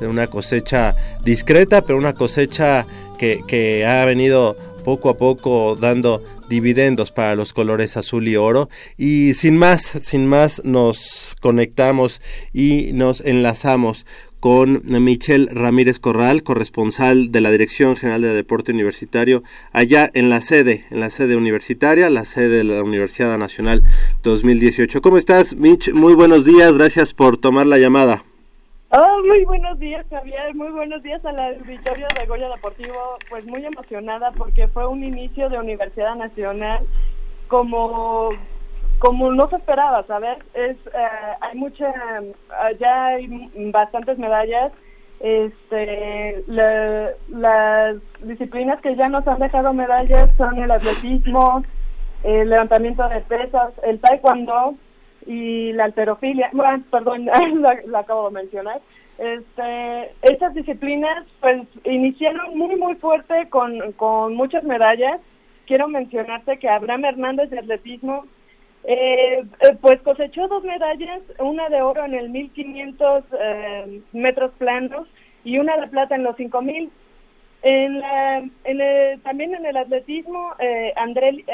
[0.00, 2.86] de una cosecha discreta, pero una cosecha
[3.18, 4.56] que, que ha venido
[4.86, 6.22] poco a poco dando
[6.52, 8.68] dividendos para los colores azul y oro.
[8.98, 12.20] Y sin más, sin más, nos conectamos
[12.52, 14.04] y nos enlazamos
[14.38, 20.40] con Michelle Ramírez Corral, corresponsal de la Dirección General de Deporte Universitario, allá en la
[20.40, 23.82] sede, en la sede universitaria, la sede de la Universidad Nacional
[24.24, 25.00] 2018.
[25.00, 25.92] ¿Cómo estás, Mitch?
[25.92, 28.24] Muy buenos días, gracias por tomar la llamada.
[28.94, 30.54] Oh, muy buenos días, Javier.
[30.54, 33.16] Muy buenos días a la auditorio de Goya Deportivo.
[33.30, 36.86] Pues muy emocionada porque fue un inicio de Universidad Nacional
[37.48, 38.28] como
[38.98, 40.36] como no se esperaba, ¿sabes?
[40.52, 41.90] Es eh, hay mucha
[42.78, 44.72] ya hay bastantes medallas.
[45.20, 51.64] Este las disciplinas que ya nos han dejado medallas son el atletismo,
[52.24, 54.74] el levantamiento de pesas, el taekwondo,
[55.26, 57.26] y la alterofilia, bueno, perdón,
[57.86, 58.80] la, acabo de mencionar.
[59.18, 65.20] Este, estas disciplinas pues iniciaron muy muy fuerte con, con muchas medallas.
[65.66, 68.24] Quiero mencionarte que Abraham Hernández de atletismo
[68.84, 75.06] eh, eh, pues cosechó dos medallas, una de oro en el 1500 eh, metros planos
[75.44, 76.90] y una de plata en los 5000.
[77.64, 78.02] En,
[79.22, 81.44] también en el atletismo, eh, André,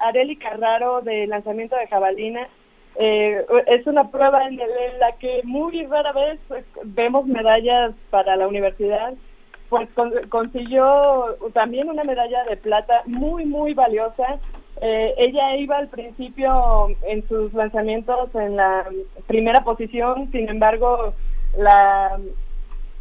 [0.00, 2.48] Areli Carraro de lanzamiento de jabalina
[2.96, 4.58] eh, es una prueba en,
[4.98, 6.38] la que muy rara vez
[6.84, 9.14] vemos medallas para la universidad.
[9.68, 9.88] Pues
[10.28, 14.38] consiguió también una medalla de plata muy, muy valiosa.
[14.80, 18.84] Eh, ella iba al principio en sus lanzamientos en la
[19.26, 21.14] primera posición, sin embargo,
[21.56, 22.18] la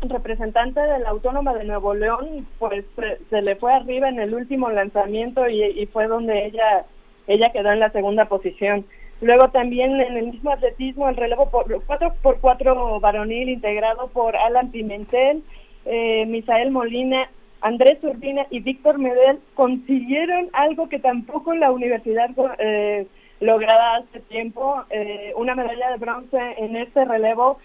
[0.02, 2.86] representante de la Autónoma de Nuevo León, pues
[3.30, 6.86] se, le fue arriba en el último lanzamiento y, fue donde ella
[7.28, 8.86] ella quedó en la segunda posición.
[9.24, 15.44] Luego también en el mismo atletismo, el relevo por 4x4 varonil integrado por Alan Pimentel,
[15.86, 17.30] eh, Misael Molina,
[17.62, 22.30] Andrés Urbina y Víctor Medel consiguieron algo que tampoco la universidad
[22.60, 23.08] eh,
[23.40, 27.60] lograba hace tiempo, eh, una medalla de bronce en este relevo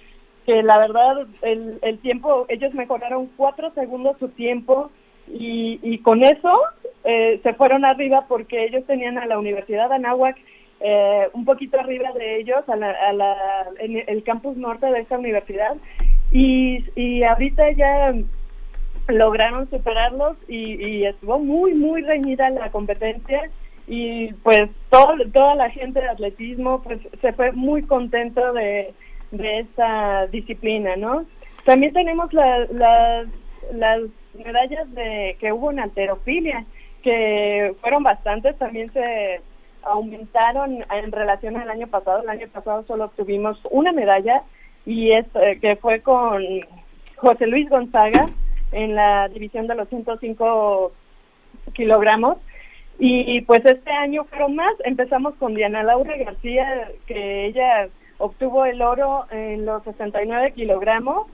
[0.47, 4.91] que la verdad el, el tiempo, ellos mejoraron cuatro segundos su tiempo
[5.31, 6.61] y, con eso
[7.05, 10.37] eh, se fueron arriba porque ellos tenían a la Universidad de Anáhuac
[10.81, 13.37] eh, un poquito arriba de ellos, a la, a la,
[13.79, 15.77] en el campus norte de esta universidad
[16.33, 18.15] y, y ahorita ya
[19.09, 23.51] lograron superarlos y, y estuvo muy, muy reñida la competencia
[23.87, 28.93] y pues todo, toda la gente de atletismo pues se fue muy contento de
[29.31, 31.25] de esta disciplina, ¿no?
[31.65, 33.27] También tenemos las
[34.45, 36.65] medallas de que hubo en alterofilia,
[37.03, 39.41] que fueron bastantes, también se
[39.83, 42.23] aumentaron en relación al año pasado.
[42.23, 44.43] El año pasado solo obtuvimos una medalla
[44.87, 46.43] y es eh, que fue con
[47.17, 48.29] José Luis Gonzaga
[48.73, 50.93] en la división de los 105
[51.73, 52.39] kilogramos.
[53.01, 54.75] Y pues este año fueron más.
[54.85, 57.89] Empezamos con Diana Laura García, que ella
[58.19, 61.29] obtuvo el oro en los 69 kilogramos.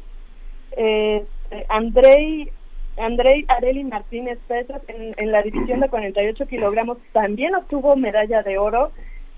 [0.77, 1.25] Eh,
[1.69, 2.51] Andrei,
[2.97, 8.93] Andrei Areli Martínez Petras en, la división de 48 kilogramos también obtuvo medalla de oro.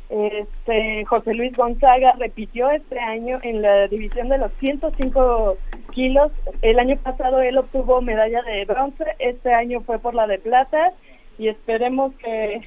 [0.08, 5.56] Este, José Luis Gonzaga repitió este año en la división de los 105
[5.92, 6.32] kilos.
[6.62, 10.92] El año pasado él obtuvo medalla de bronce, este año fue por la de plata
[11.38, 12.62] y esperemos que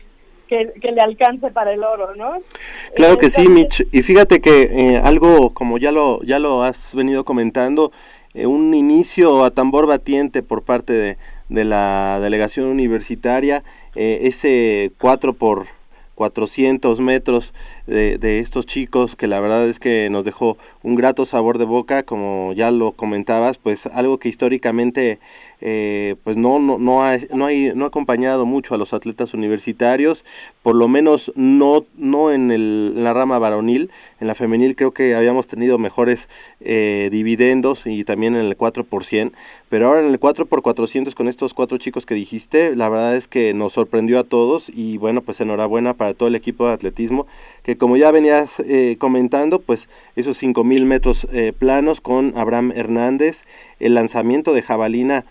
[0.49, 2.41] que, le alcance para el oro, ¿no?
[2.95, 3.87] Claro que sí, Mitch.
[3.91, 7.91] Y fíjate que eh, algo como ya lo ya lo has venido comentando,
[8.33, 11.17] eh, un inicio a tambor batiente por parte de,
[11.49, 13.63] de la delegación universitaria,
[13.95, 15.67] eh, ese 4 por
[16.19, 17.53] 400 metros
[17.87, 21.63] de, de, estos chicos que la verdad es que nos dejó un grato sabor de
[21.63, 25.19] boca como ya lo comentabas pues algo que históricamente
[25.61, 29.33] eh, pues no no no ha, no hay no ha acompañado mucho a los atletas
[29.33, 30.25] universitarios
[30.61, 34.91] por lo menos no no en, el, en la rama varonil en la femenil creo
[34.91, 36.27] que habíamos tenido mejores
[36.61, 39.03] eh, dividendos y también en el 4 por
[39.69, 43.15] pero ahora en el 4 por 400 con estos cuatro chicos que dijiste la verdad
[43.15, 46.73] es que nos sorprendió a todos y bueno pues enhorabuena para todo el equipo de
[46.73, 47.27] atletismo
[47.63, 52.73] que como ya venías eh, comentando pues esos cinco mil metros eh, planos con Abraham
[52.75, 53.43] Hernández
[53.79, 55.25] el lanzamiento de jabalina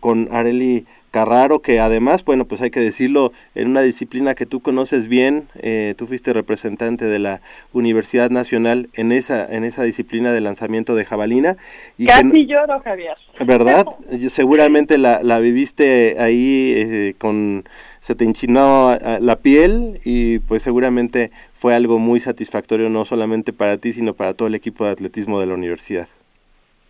[0.00, 4.60] con Areli Carraro, que además, bueno, pues hay que decirlo, en una disciplina que tú
[4.60, 7.42] conoces bien, eh, tú fuiste representante de la
[7.72, 11.58] Universidad Nacional en esa, en esa disciplina de lanzamiento de jabalina.
[11.98, 13.16] Y Casi lloro, Javier.
[13.44, 13.86] ¿Verdad?
[14.30, 17.64] Seguramente la, la viviste ahí eh, con
[18.00, 23.78] se te enchinó la piel y pues seguramente fue algo muy satisfactorio no solamente para
[23.78, 26.08] ti sino para todo el equipo de atletismo de la universidad.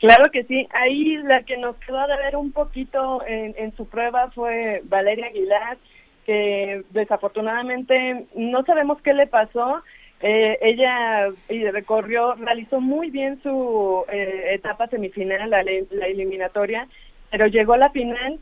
[0.02, 4.32] Claro que sí, ahí la que nos quedó de ver un poquito en, su prueba
[4.32, 5.78] fue Valeria Aguilar,
[6.26, 9.80] que desafortunadamente no sabemos qué le pasó.
[10.20, 11.28] Eh, ella
[11.70, 16.88] recorrió, realizó muy bien su eh, etapa semifinal, la, eliminatoria,
[17.30, 18.40] pero llegó a la final,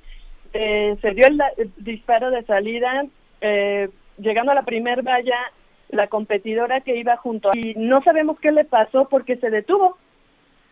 [0.54, 1.42] eh, se dio el,
[1.76, 3.04] disparo de salida,
[4.16, 5.52] llegando a la primer valla,
[5.90, 7.52] la competidora que iba junto a...
[7.54, 9.98] Y no sabemos qué le pasó porque se detuvo,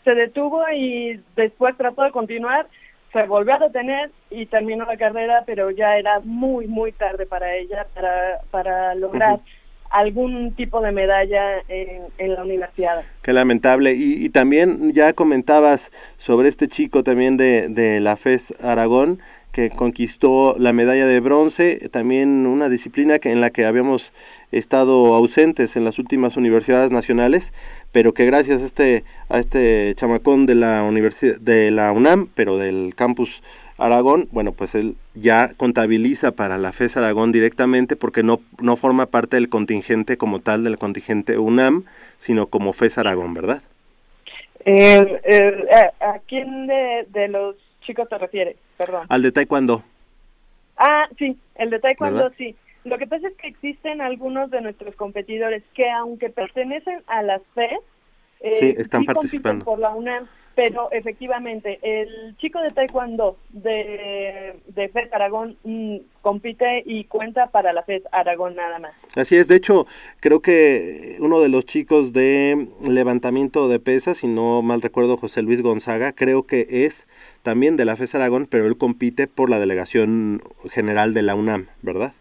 [0.08, 2.66] se detuvo y después trató de continuar,
[3.12, 7.54] se volvió a detener y terminó la carrera, pero ya era muy, muy tarde para
[7.56, 9.40] ella para, para lograr
[9.90, 13.04] algún tipo de medalla en, en, la universidad.
[13.20, 13.94] Qué lamentable.
[13.94, 19.18] Y, y, también ya comentabas sobre este chico también de, de la FES Aragón,
[19.52, 24.12] que conquistó la medalla de bronce, también una disciplina que en la que habíamos
[24.52, 27.52] estado ausentes en las últimas universidades nacionales,
[27.92, 32.58] pero que gracias a este a este chamacón de la universidad de la UNAM, pero
[32.58, 33.42] del campus
[33.78, 39.06] Aragón, bueno, pues él ya contabiliza para la FES Aragón directamente porque no no forma
[39.06, 41.84] parte del contingente como tal del contingente UNAM,
[42.18, 43.62] sino como FES Aragón, ¿verdad?
[44.64, 48.56] Eh, eh, ¿A quién de, de los chicos te refieres?
[48.76, 49.06] Perdón.
[49.08, 49.82] Al de taekwondo.
[50.76, 52.54] Ah, sí, el de taekwondo sí.
[52.88, 57.40] Lo que pasa es que existen algunos de nuestros competidores que aunque pertenecen a la
[57.54, 57.76] FED,
[58.40, 64.88] eh, sí, están participando por la UNAM, pero efectivamente el chico de taekwondo de, de
[64.88, 68.92] FED Aragón mm, compite y cuenta para la FED Aragón nada más.
[69.14, 69.86] Así es, de hecho
[70.20, 75.42] creo que uno de los chicos de levantamiento de pesas, si no mal recuerdo José
[75.42, 77.06] Luis Gonzaga, creo que es
[77.42, 81.68] también de la FES Aragón, pero él compite por la delegación general de la UNAM,
[81.82, 82.14] ¿verdad?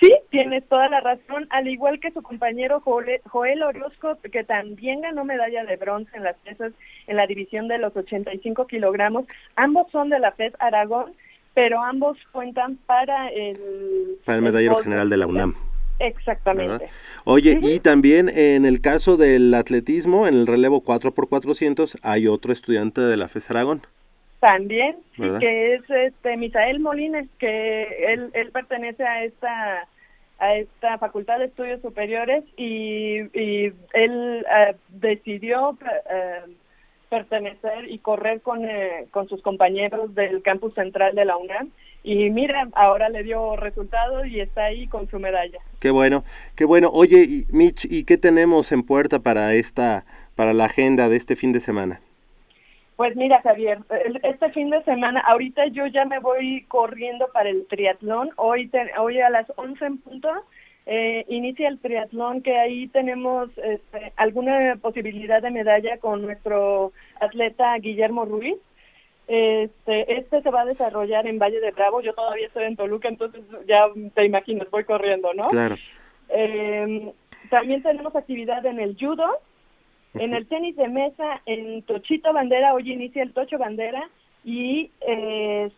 [0.00, 5.24] Sí, tienes toda la razón, al igual que su compañero Joel, Orozco, que también ganó
[5.24, 6.72] medalla de bronce en las pesas
[7.06, 9.26] en la división de los 85 kilogramos.
[9.56, 11.12] Ambos son de la FED Aragón,
[11.54, 14.18] pero ambos cuentan para el...
[14.24, 15.54] Para el medallero general de la UNAM.
[15.98, 16.88] Exactamente.
[17.24, 23.00] Oye, y también en el caso del atletismo, en el relevo 4x400, hay otro estudiante
[23.00, 23.82] de la FES Aragón.
[24.40, 24.96] También,
[25.38, 29.86] que es este Misael Molines, que él, él pertenece a esta
[30.40, 35.76] a esta Facultad de Estudios Superiores y, y él eh, decidió
[36.10, 36.40] eh,
[37.10, 41.70] pertenecer y correr con, eh, con sus compañeros del campus central de la UNAM
[42.02, 45.58] y mira, ahora le dio resultado y está ahí con su medalla.
[45.78, 46.24] Qué bueno,
[46.56, 46.88] qué bueno.
[46.90, 51.52] Oye, Mitch, ¿y qué tenemos en puerta para esta para la agenda de este fin
[51.52, 52.00] de semana?
[53.00, 53.78] Pues mira, Javier,
[54.22, 58.28] este fin de semana, ahorita yo ya me voy corriendo para el triatlón.
[58.36, 60.28] Hoy, hoy a las 11 en punto
[60.84, 67.74] eh, inicia el triatlón, que ahí tenemos este, alguna posibilidad de medalla con nuestro atleta
[67.78, 68.58] Guillermo Ruiz.
[69.28, 72.02] Este, este se va a desarrollar en Valle de Bravo.
[72.02, 75.48] Yo todavía estoy en Toluca, entonces ya te imaginas, voy corriendo, ¿no?
[75.48, 75.76] Claro.
[76.28, 77.14] Eh,
[77.48, 79.38] también tenemos actividad en el judo
[80.14, 84.08] en el tenis de mesa, en Tochito Bandera, hoy inicia el Tocho Bandera
[84.44, 85.70] y eh,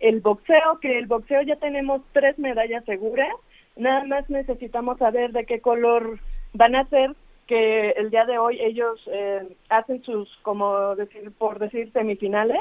[0.00, 3.34] el boxeo, que el boxeo ya tenemos tres medallas seguras,
[3.76, 6.18] nada más necesitamos saber de qué color
[6.52, 7.14] van a ser,
[7.46, 12.60] que el día de hoy ellos eh, hacen sus, como decir, por decir, semifinales,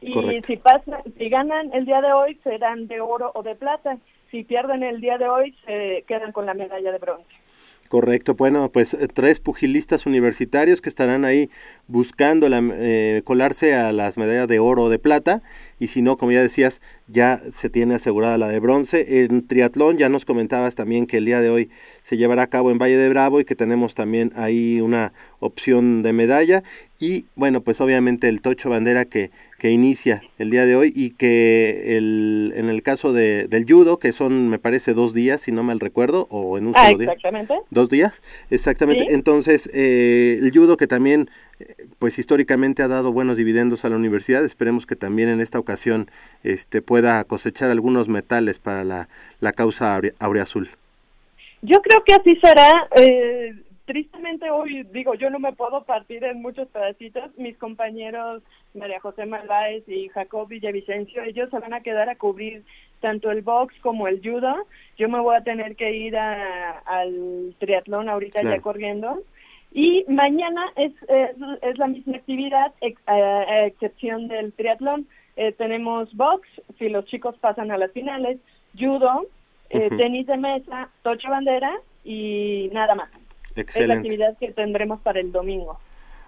[0.00, 3.98] y si pasan, si ganan el día de hoy serán de oro o de plata,
[4.30, 7.34] si pierden el día de hoy se quedan con la medalla de bronce.
[7.90, 11.50] Correcto, bueno, pues eh, tres pugilistas universitarios que estarán ahí
[11.88, 15.42] buscando la, eh, colarse a las medallas de oro o de plata.
[15.80, 19.24] Y si no, como ya decías, ya se tiene asegurada la de bronce.
[19.24, 21.68] En triatlón ya nos comentabas también que el día de hoy
[22.04, 26.02] se llevará a cabo en Valle de Bravo y que tenemos también ahí una opción
[26.02, 26.62] de medalla.
[27.00, 31.10] Y bueno, pues obviamente el Tocho Bandera que que inicia el día de hoy y
[31.10, 35.52] que el, en el caso de, del judo, que son, me parece, dos días, si
[35.52, 37.52] no mal recuerdo, o en un ah, solo exactamente.
[37.52, 37.62] día.
[37.68, 39.12] Dos días, exactamente.
[39.12, 41.28] Entonces, eh, el judo que también,
[41.98, 46.10] pues históricamente ha dado buenos dividendos a la universidad, esperemos que también en esta ocasión
[46.42, 49.08] este, pueda cosechar algunos metales para la,
[49.40, 50.70] la causa aureazul.
[51.60, 52.88] Yo creo que así será.
[52.96, 53.54] Eh
[53.90, 57.36] tristemente hoy digo, yo no me puedo partir en muchos pedacitos.
[57.36, 58.40] Mis compañeros
[58.72, 62.62] María José Malváez y Jacob Villavicencio, ellos se van a quedar a cubrir
[63.00, 64.54] tanto el box como el judo.
[64.96, 69.24] Yo me voy a tener que ir al triatlón ahorita ya corriendo.
[69.72, 72.72] Y mañana es, es, la misma actividad,
[73.06, 75.08] a, excepción del triatlón.
[75.34, 76.46] Eh, tenemos box,
[76.78, 78.38] si los chicos pasan a las finales,
[78.78, 79.26] judo,
[79.70, 81.72] eh, tenis de mesa, tocha bandera
[82.04, 83.19] y nada más.
[83.56, 85.78] Es la actividad que tendremos para el domingo.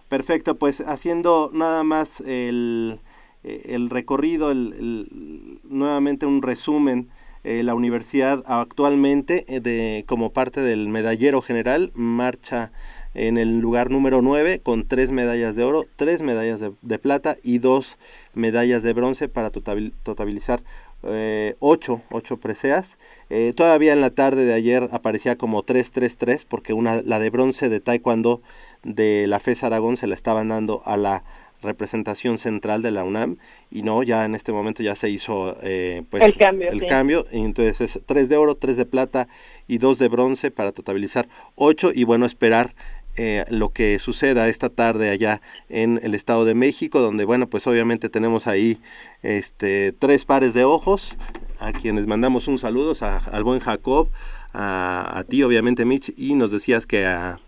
[0.08, 2.98] Perfecto, pues haciendo nada más el,
[3.42, 7.08] el recorrido, el, nuevamente un resumen.
[7.44, 12.70] Eh, la universidad actualmente, eh, de, como parte del medallero general, marcha
[13.14, 17.58] en el lugar número 9 con tres medallas de oro, tres medallas de, plata y
[17.58, 17.96] dos
[18.32, 20.62] medallas de bronce para totalizar
[21.02, 22.96] eh, ocho, ocho preseas.
[23.30, 27.68] Eh, todavía en la tarde de ayer aparecía como 3-3-3 porque una, la de bronce
[27.68, 28.42] de Taekwondo
[28.82, 31.24] de la FES Aragón se la estaban dando a la
[31.62, 33.38] representación central de la UNAM
[33.70, 36.70] y no, ya en este momento ya se hizo eh, pues el cambio.
[36.70, 39.28] El cambio, y entonces es 3 de oro, 3 de plata
[39.68, 42.74] y 2 de bronce para totalizar 8 y bueno, esperar
[43.16, 47.66] eh, lo que suceda esta tarde allá en el Estado de México, donde bueno, pues
[47.66, 48.78] obviamente tenemos ahí
[49.22, 51.14] este tres pares de ojos,
[51.60, 54.08] a quienes mandamos un saludo, a, al buen Jacob,
[54.52, 57.38] a, a ti obviamente Mitch, y nos decías que a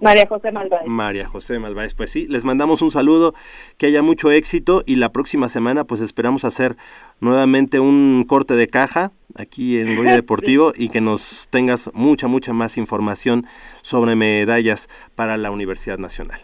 [0.00, 0.86] María José Malváez.
[0.86, 3.34] María José Malváez, pues sí, les mandamos un saludo,
[3.78, 6.76] que haya mucho éxito y la próxima semana pues esperamos hacer
[7.20, 12.52] nuevamente un corte de caja aquí en Goya Deportivo y que nos tengas mucha, mucha
[12.52, 13.46] más información
[13.82, 16.40] sobre medallas para la Universidad Nacional.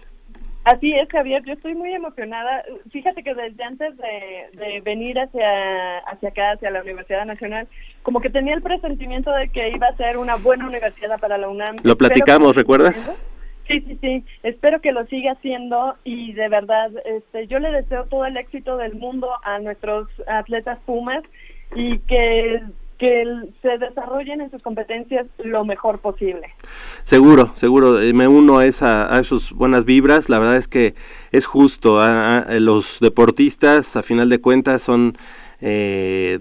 [0.68, 2.62] Así es, Javier, yo estoy muy emocionada.
[2.90, 7.66] Fíjate que desde antes de, venir hacia, hacia acá, hacia la Universidad Nacional,
[8.02, 11.48] como que tenía el presentimiento de que iba a ser una buena universidad para la
[11.48, 11.76] UNAM.
[11.82, 13.10] Lo platicamos, ¿recuerdas?
[13.68, 14.24] Sí, sí, sí.
[14.42, 18.76] Espero que lo siga haciendo y de verdad, este, yo le deseo todo el éxito
[18.78, 21.22] del mundo a nuestros atletas Pumas
[21.76, 22.62] y que
[22.98, 23.24] que
[23.62, 26.48] se desarrollen en sus competencias lo mejor posible.
[27.04, 30.94] Seguro, seguro, eh, me uno a, esa, a esas buenas vibras, la verdad es que
[31.30, 31.98] es justo,
[32.58, 35.16] los deportistas a final de cuentas son
[35.60, 36.40] eh,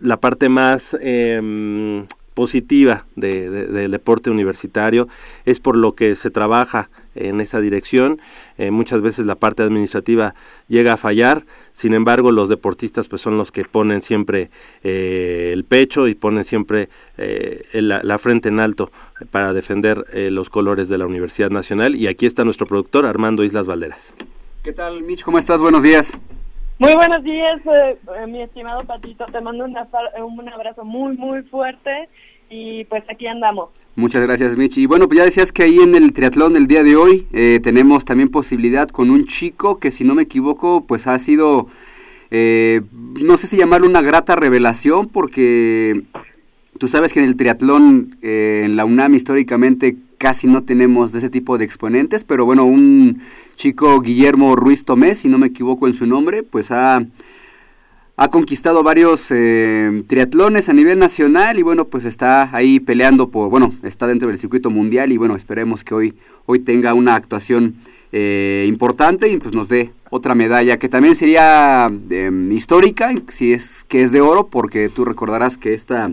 [0.00, 5.08] la parte más eh, positiva de, del deporte universitario,
[5.44, 8.20] es por lo que se trabaja en esa dirección.
[8.58, 10.34] Eh, muchas veces la parte administrativa
[10.68, 14.50] llega a fallar, sin embargo los deportistas pues son los que ponen siempre
[14.82, 18.90] eh, el pecho y ponen siempre eh, la, frente en alto
[19.30, 21.96] para defender los colores de la Universidad Nacional.
[21.96, 24.14] Y aquí está nuestro productor Armando Islas Valderas.
[24.62, 25.22] ¿Qué tal, Mitch?
[25.22, 25.60] ¿Cómo estás?
[25.60, 26.12] Buenos días.
[26.80, 27.60] Muy buenos días,
[28.26, 29.26] mi estimado Patito.
[29.26, 32.08] Te mando un abrazo muy, muy fuerte
[32.48, 33.68] y pues aquí andamos.
[33.96, 34.84] Muchas gracias, Michi.
[34.84, 37.60] Y bueno, pues ya decías que ahí en el triatlón del día de hoy eh,
[37.62, 41.68] tenemos también posibilidad con un chico que, si no me equivoco, pues ha sido,
[42.30, 46.04] eh, no sé si llamarlo una grata revelación, porque
[46.78, 51.18] tú sabes que en el triatlón, eh, en la UNAM históricamente casi no tenemos de
[51.20, 53.22] ese tipo de exponentes, pero bueno, un
[53.56, 57.02] chico Guillermo Ruiz Tomé, si no me equivoco en su nombre, pues ha
[58.18, 63.48] ha conquistado varios eh, triatlones a nivel nacional y bueno, pues está ahí peleando por,
[63.48, 67.76] bueno, está dentro del circuito mundial y bueno, esperemos que hoy, hoy tenga una actuación
[68.12, 73.84] eh, importante y pues nos dé otra medalla que también sería em, histórica, si es
[73.88, 76.12] que es de oro, porque tú recordarás que esta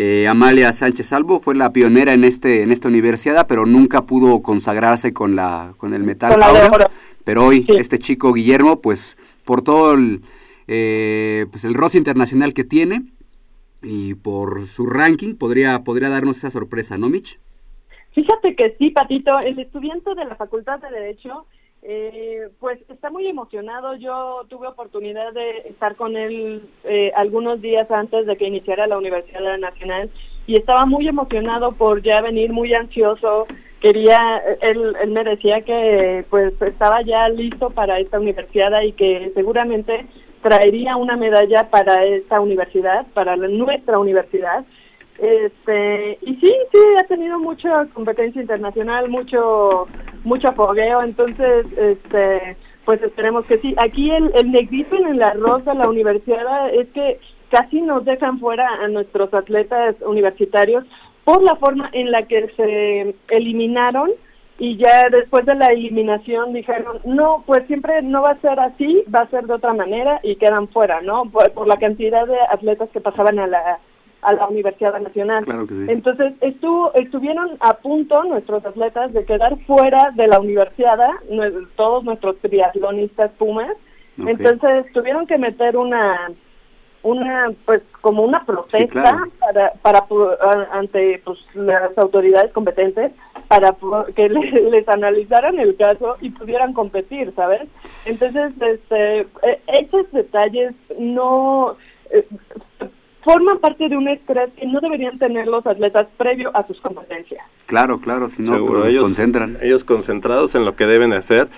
[0.00, 4.42] eh, Amalia Sánchez Salvo fue la pionera en este en esta universidad, pero nunca pudo
[4.42, 6.38] consagrarse con la con el metal
[7.24, 10.22] Pero hoy este chico Guillermo, pues por todo el
[10.68, 13.02] eh, pues el roce internacional que tiene
[13.82, 17.40] y por su ranking podría, podría darnos esa sorpresa, ¿no, Mitch?
[18.12, 21.46] Fíjate que sí, Patito, el estudiante de la Facultad de Derecho,
[21.82, 23.94] eh, pues está muy emocionado.
[23.96, 28.98] Yo tuve oportunidad de estar con él eh, algunos días antes de que iniciara la
[28.98, 30.10] Universidad Nacional
[30.46, 33.46] y estaba muy emocionado por ya venir muy ansioso.
[33.80, 39.30] Quería, él, él me decía que pues estaba ya listo para esta universidad y que
[39.34, 40.06] seguramente
[40.42, 44.64] traería una medalla para esta universidad, para nuestra universidad.
[45.18, 49.88] Este, y sí, sí, ha tenido mucha competencia internacional, mucho
[50.28, 53.74] mucho fogueo, entonces, este, pues esperemos que sí.
[53.82, 57.18] Aquí el, el negrito en el arroz de la universidad es que
[57.50, 60.84] casi nos dejan fuera a nuestros atletas universitarios
[61.24, 64.10] por la forma en la que se eliminaron
[64.58, 69.04] y ya después de la eliminación dijeron, no, pues siempre no va a ser así,
[69.14, 71.30] va a ser de otra manera y quedan fuera, ¿no?
[71.30, 73.78] Por, la cantidad de atletas que pasaban a la,
[74.22, 75.44] a la Universidad Nacional.
[75.88, 80.98] Entonces, estuvo, estuvieron a punto nuestros atletas de quedar fuera de la universidad,
[81.76, 83.76] todos nuestros triatlonistas Pumas.
[84.18, 86.32] Entonces, tuvieron que meter una
[87.02, 90.04] una pues como una protesta para para
[90.72, 93.12] ante pues las autoridades competentes
[93.46, 93.74] para
[94.16, 94.28] que
[94.72, 97.68] les analizaran el caso y pudieran competir sabes
[98.04, 101.76] entonces este e, esos detalles no
[102.10, 102.26] eh,
[103.22, 107.44] forman parte de un estrés que no deberían tener los atletas previo a sus competencias
[107.66, 111.48] claro claro si no pues, ellos concentran ellos concentrados en lo que deben hacer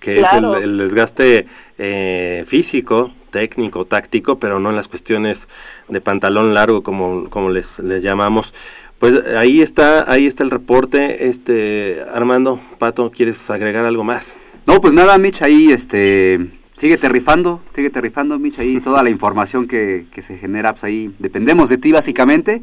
[0.00, 1.46] que es el, desgaste
[1.78, 5.48] eh, físico, técnico, táctico, pero no en las cuestiones
[5.88, 8.54] de pantalón largo como, como les, les llamamos.
[8.98, 11.28] Pues ahí está, ahí está el reporte.
[11.28, 14.34] Este Armando, Pato, ¿quieres agregar algo más?
[14.66, 19.66] No, pues nada, Mitch, ahí este síguete rifando, síguete rifando, Mitch, ahí toda la información
[19.66, 22.62] que, que se genera, pues ahí dependemos de ti básicamente.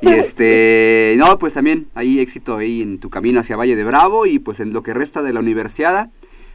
[0.00, 4.26] y este, no, pues también ahí éxito ahí en tu camino hacia Valle de Bravo
[4.26, 6.10] y pues en lo que resta de la universidad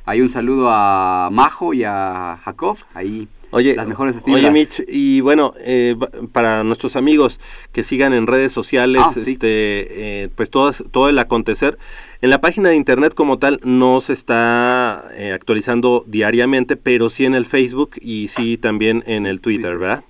[0.06, 5.20] hay un saludo a Majo y a Jacob, ahí Oye, las mejores Oye, Mitch, y
[5.20, 5.96] bueno, eh,
[6.32, 7.40] para nuestros amigos
[7.74, 11.78] que sigan en redes sociales, ah, este, eh, pues todo, todo el acontecer,
[12.22, 17.26] en la página de internet como tal no se está eh, actualizando diariamente, pero sí
[17.26, 20.04] en el Facebook y sí también en el Twitter, ¿verdad?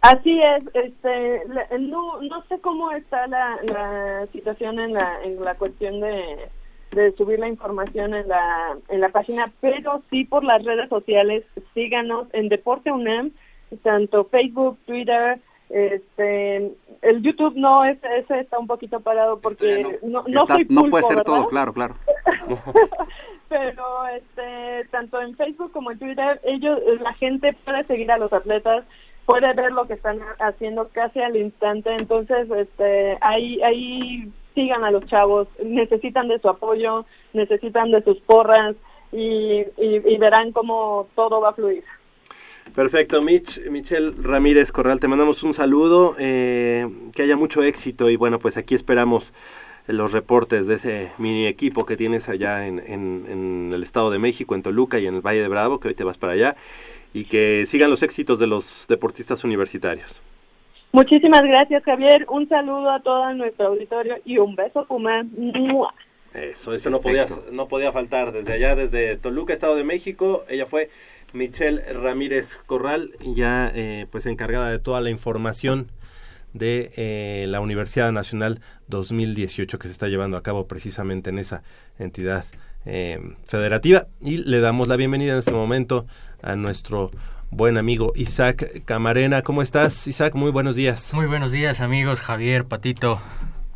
[0.00, 1.42] Así es, este,
[1.80, 6.48] no, no sé cómo está la, la situación en la, en la cuestión de
[6.92, 11.44] de subir la información en la, en la página, pero sí por las redes sociales,
[11.74, 13.32] síganos en Deporte UNAM,
[13.82, 16.72] tanto Facebook, Twitter, este,
[17.02, 21.22] el YouTube no, ese, ese está un poquito parado porque no, no, no puede ser
[21.24, 21.94] todo, claro, claro.
[23.48, 28.32] pero este tanto en Facebook como en Twitter ellos la gente puede seguir a los
[28.32, 28.84] atletas
[29.26, 34.90] puede ver lo que están haciendo casi al instante entonces este ahí ahí sigan a
[34.90, 38.74] los chavos necesitan de su apoyo necesitan de sus porras
[39.12, 39.64] y,
[40.18, 41.84] verán cómo todo va a fluir
[42.74, 48.16] Perfecto, Mitch, Michelle Ramírez Corral, te mandamos un saludo, eh, que haya mucho éxito y
[48.16, 49.32] bueno, pues aquí esperamos
[49.86, 54.62] los reportes de ese mini equipo que tienes allá en, el Estado de México, en
[54.62, 56.56] Toluca y en el Valle de Bravo, que hoy te vas para allá,
[57.14, 60.20] y que sigan los éxitos de los deportistas universitarios.
[60.92, 62.26] Muchísimas gracias, Javier.
[62.28, 65.24] Un saludo a todo nuestro auditorio y un beso, Puma.
[66.34, 68.32] Eso, eso no podía, no podía faltar.
[68.32, 70.90] Desde allá, desde Toluca, Estado de México, ella fue
[71.32, 75.90] Michelle Ramírez Corral, ya eh, pues encargada de toda la información
[76.54, 81.62] de eh, la Universidad Nacional 2018 que se está llevando a cabo precisamente en esa
[81.98, 82.44] entidad
[82.86, 84.06] eh, federativa.
[84.20, 86.06] Y le damos la bienvenida en este momento
[86.42, 87.10] a nuestro
[87.50, 89.42] buen amigo Isaac Camarena.
[89.42, 90.34] ¿Cómo estás, Isaac?
[90.34, 91.12] Muy buenos días.
[91.12, 92.20] Muy buenos días, amigos.
[92.20, 93.20] Javier, Patito,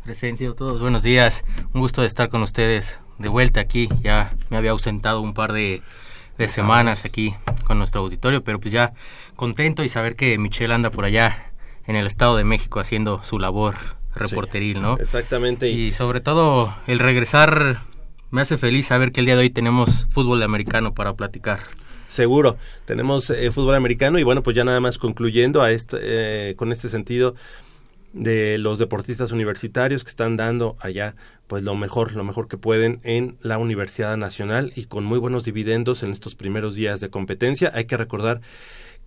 [0.03, 1.43] presencia, todos buenos días.
[1.73, 3.89] Un gusto de estar con ustedes de vuelta aquí.
[4.01, 5.81] Ya me había ausentado un par de,
[6.37, 8.93] de semanas aquí con nuestro auditorio, pero pues ya
[9.35, 11.51] contento y saber que Michelle anda por allá
[11.85, 13.75] en el Estado de México haciendo su labor
[14.15, 14.97] reporteril, ¿no?
[14.97, 15.69] Exactamente.
[15.69, 17.81] Y sobre todo el regresar
[18.31, 21.59] me hace feliz saber que el día de hoy tenemos fútbol americano para platicar.
[22.13, 26.55] Seguro, tenemos eh, fútbol americano y bueno, pues ya nada más concluyendo a este, eh,
[26.55, 27.33] con este sentido
[28.13, 31.15] de los deportistas universitarios que están dando allá
[31.47, 35.43] pues lo mejor, lo mejor que pueden en la Universidad Nacional y con muy buenos
[35.43, 37.71] dividendos en estos primeros días de competencia.
[37.73, 38.41] Hay que recordar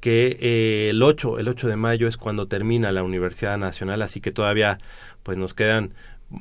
[0.01, 4.21] que eh, el 8, el 8 de mayo es cuando termina la Universidad Nacional, así
[4.21, 4.81] que todavía
[5.23, 5.95] pues nos quedan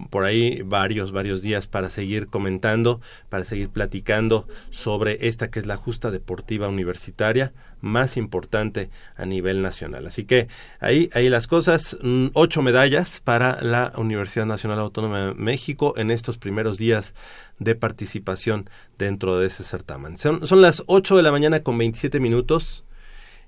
[0.10, 5.65] por ahí varios, varios días para seguir comentando, para seguir platicando sobre esta que es
[5.65, 10.08] la justa deportiva universitaria más importante a nivel nacional.
[10.08, 10.48] Así que
[10.80, 16.10] ahí, ahí las cosas, mm, ocho medallas para la Universidad Nacional Autónoma de México en
[16.10, 17.13] estos primeros días
[17.60, 20.17] de participación dentro de ese certamen.
[20.17, 22.84] Son, son las ocho de la mañana con veintisiete minutos.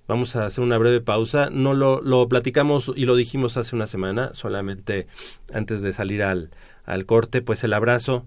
[0.08, 1.50] Vamos a hacer una breve pausa.
[1.52, 5.08] No lo, lo platicamos y lo dijimos hace una semana, solamente
[5.54, 6.52] antes de salir al,
[6.86, 8.26] al corte, pues el abrazo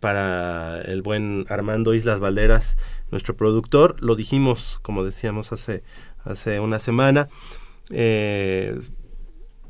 [0.00, 2.76] para el buen Armando Islas Valderas,
[3.10, 3.96] nuestro productor.
[4.02, 5.82] Lo dijimos, como decíamos hace,
[6.24, 7.28] hace una semana.
[7.90, 8.78] Eh,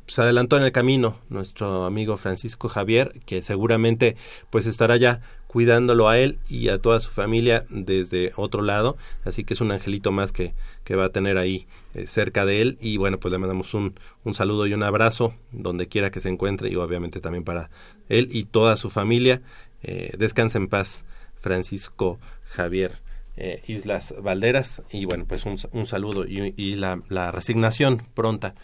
[0.06, 4.16] se adelantó en el camino nuestro amigo Francisco Javier, que seguramente
[4.50, 9.42] pues estará ya cuidándolo a él y a toda su familia desde otro lado, así
[9.42, 12.78] que es un angelito más que, que va a tener ahí eh, cerca de él
[12.80, 16.28] y bueno pues le mandamos un, un saludo y un abrazo donde quiera que se
[16.28, 17.70] encuentre y obviamente también para
[18.08, 19.40] él y toda su familia,
[19.82, 23.00] eh, descansa en paz Francisco Javier.
[23.40, 28.56] Eh, Islas Valderas y bueno pues un, un saludo y, la resignación pronta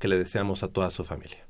[0.00, 1.49] que le deseamos a toda su familia.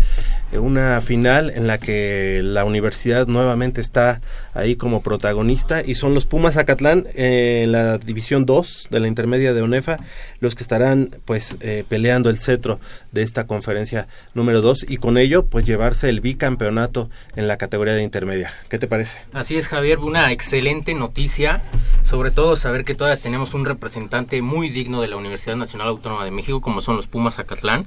[0.57, 4.21] una final en la que la universidad nuevamente está
[4.53, 9.07] ahí como protagonista y son los Pumas Acatlán eh, en la división 2 de la
[9.07, 9.99] intermedia de ONEFA
[10.39, 12.79] los que estarán pues eh, peleando el cetro
[13.11, 17.93] de esta conferencia número 2 y con ello pues llevarse el bicampeonato en la categoría
[17.93, 18.51] de intermedia.
[18.69, 19.19] ¿Qué te parece?
[19.33, 21.61] Así es Javier, una excelente noticia,
[22.03, 26.25] sobre todo saber que todavía tenemos un representante muy digno de la Universidad Nacional Autónoma
[26.25, 27.85] de México como son los Pumas Acatlán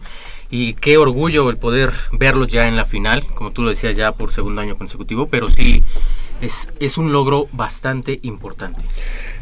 [0.51, 4.13] y qué orgullo el poder verlos ya en la final, como tú lo decías ya
[4.13, 5.83] por segundo año consecutivo, pero sí
[6.41, 8.85] es, es un logro bastante importante.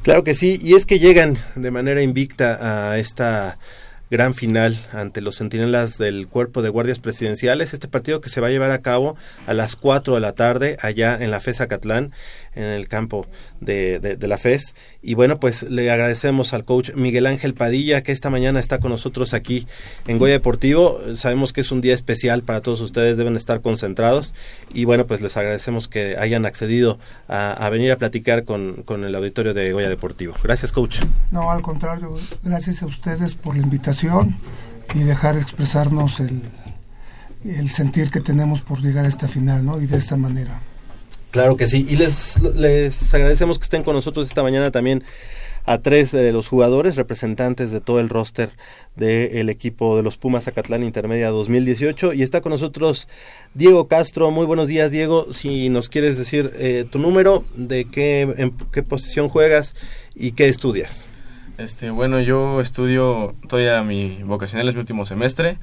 [0.02, 3.58] Claro que sí, y es que llegan de manera invicta a esta
[4.10, 7.72] gran final ante los centinelas del Cuerpo de Guardias Presidenciales.
[7.72, 10.76] Este partido que se va a llevar a cabo a las 4 de la tarde
[10.82, 12.12] allá en la FES Acatlán,
[12.54, 13.26] en el campo
[13.60, 14.74] de, de, la FES.
[15.02, 18.90] Y bueno, pues le agradecemos al coach Miguel Ángel Padilla que esta mañana está con
[18.90, 19.66] nosotros aquí
[20.06, 21.00] en Goya Deportivo.
[21.16, 24.34] Sabemos que es un día especial para todos ustedes, deben estar concentrados.
[24.72, 29.04] Y bueno, pues les agradecemos que hayan accedido a, a venir a platicar con, con
[29.04, 30.34] el auditorio de Goya Deportivo.
[30.42, 31.00] Gracias, coach.
[31.30, 34.36] No, al contrario, gracias a ustedes por la invitación
[34.94, 36.42] y dejar expresarnos el,
[37.44, 39.80] el sentir que tenemos por llegar a esta final, ¿no?
[39.80, 40.60] Y de esta manera.
[41.30, 41.86] Claro que sí.
[41.88, 45.04] Y les, les agradecemos que estén con nosotros esta mañana también
[45.66, 48.50] a tres de los jugadores representantes de todo el roster
[48.96, 53.08] del equipo de los Pumas Acatlán Intermedia 2018 y está con nosotros
[53.54, 54.30] Diego Castro.
[54.30, 58.82] Muy buenos días Diego, si nos quieres decir eh, tu número, de qué, en qué
[58.82, 59.74] posición juegas
[60.14, 61.08] y qué estudias.
[61.58, 65.58] Este, bueno, yo estudio, estoy a mi vocacional, es mi último semestre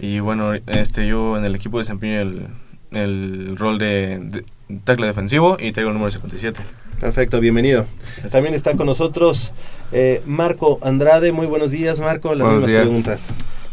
[0.00, 2.46] y bueno, este, yo en el equipo desempeño el,
[2.90, 4.44] el rol de,
[4.80, 6.60] tackle defensivo y tengo el número 57.
[7.00, 7.86] Perfecto, bienvenido.
[8.30, 9.52] También está con nosotros
[9.90, 11.32] eh, Marco Andrade.
[11.32, 12.34] Muy buenos días, Marco.
[12.34, 13.24] Las mismas preguntas.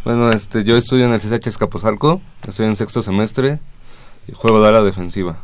[0.04, 3.60] Bueno, este, yo estudio en el CSH Escaposalco, estoy en sexto semestre
[4.28, 5.38] y juego de ala defensiva.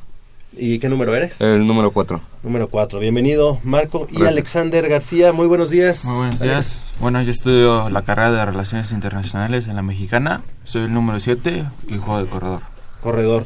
[0.58, 1.42] ¿Y qué número eres?
[1.42, 2.22] El número 4.
[2.44, 3.00] Número 4.
[3.00, 4.08] Bienvenido, Marco.
[4.10, 6.06] Y Alexander García, muy buenos días.
[6.06, 6.94] Muy buenos días.
[7.02, 10.44] Bueno, yo estudio la carrera de Relaciones Internacionales en la Mexicana.
[10.64, 12.62] Soy el número 7 y juego de corredor.
[13.02, 13.46] Corredor.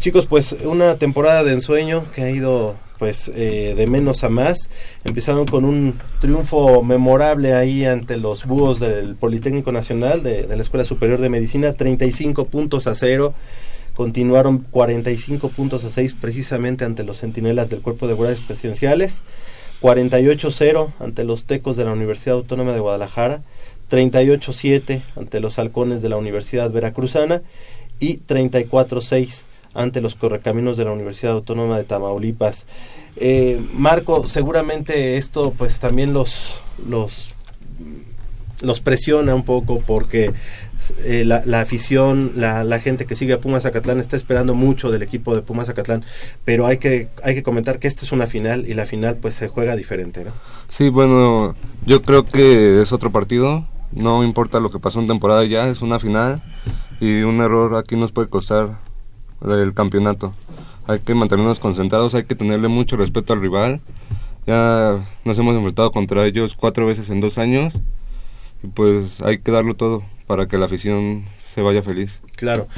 [0.00, 4.70] Chicos, pues una temporada de ensueño que ha ido pues eh, de menos a más.
[5.04, 10.86] Empezaron con un triunfo memorable ahí ante los búhos del Politécnico Nacional de, la Escuela
[10.86, 13.34] Superior de Medicina, 35 puntos a cero.
[13.92, 19.22] Continuaron 45 puntos a 6 precisamente ante los centinelas del Cuerpo de Guardias Presidenciales,
[19.82, 23.42] 48-0 ante los Tecos de la Universidad Autónoma de Guadalajara,
[23.90, 27.42] 38-7 ante los Halcones de la Universidad Veracruzana.
[28.02, 29.42] Y 34-6
[29.74, 32.66] ante los Correcaminos de la Universidad Autónoma de Tamaulipas.
[33.16, 37.34] Eh, Marco, seguramente esto pues también los, los,
[38.60, 40.32] los presiona un poco porque
[41.04, 45.34] eh, la, afición, la, gente que sigue a Pumas Zacatlán está esperando mucho del equipo
[45.34, 46.04] de Pumas Zacatlán,
[46.44, 49.34] pero hay que, hay que comentar que esta es una final y la final pues
[49.34, 50.32] se juega diferente, ¿no?
[50.70, 51.54] Sí, bueno,
[51.84, 55.82] yo creo que es otro partido, no importa lo que pasó en temporada ya, es
[55.82, 56.42] una final
[56.98, 58.78] y un error aquí nos puede costar
[59.42, 60.34] el campeonato.
[60.86, 63.80] Hay que mantenernos concentrados, hay que tenerle mucho respeto al rival.
[64.46, 67.74] Ya nos hemos enfrentado contra ellos cuatro veces en dos años
[68.62, 72.20] y pues hay que darlo todo para que la afición se vaya feliz.
[72.36, 72.68] Claro.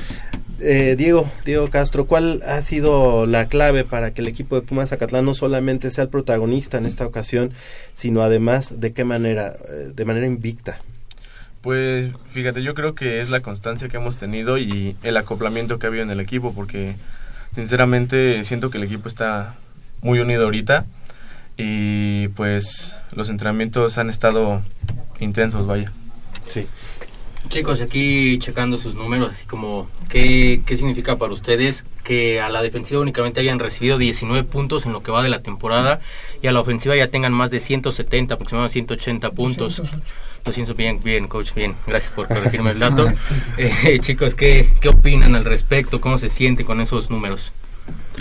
[0.61, 4.91] Eh, Diego, Diego Castro, ¿cuál ha sido la clave para que el equipo de Pumas
[4.91, 7.53] Zacatlán no solamente sea el protagonista en esta ocasión,
[7.95, 10.79] sino además de qué manera, eh, de manera invicta?
[11.63, 15.87] Pues fíjate, yo creo que es la constancia que hemos tenido y el acoplamiento que
[15.87, 16.97] ha habido en el equipo, porque
[17.55, 19.55] sinceramente siento que el equipo está
[20.01, 20.87] muy unido ahorita
[21.57, 24.63] y pues los entrenamientos han estado
[25.21, 25.93] intensos, vaya.
[26.49, 26.67] Sí.
[27.49, 32.63] Chicos, aquí checando sus números, así como, ¿qué, ¿qué significa para ustedes que a la
[32.63, 36.01] defensiva únicamente hayan recibido 19 puntos en lo que va de la temporada
[36.41, 39.83] y a la ofensiva ya tengan más de 170, aproximadamente 180 puntos?
[40.45, 40.77] 200.
[40.77, 41.75] bien, bien, coach, bien.
[41.87, 43.07] Gracias por corregirme el dato.
[43.59, 46.01] Eh, chicos, ¿qué, ¿qué opinan al respecto?
[46.01, 47.53] ¿Cómo se siente con esos números?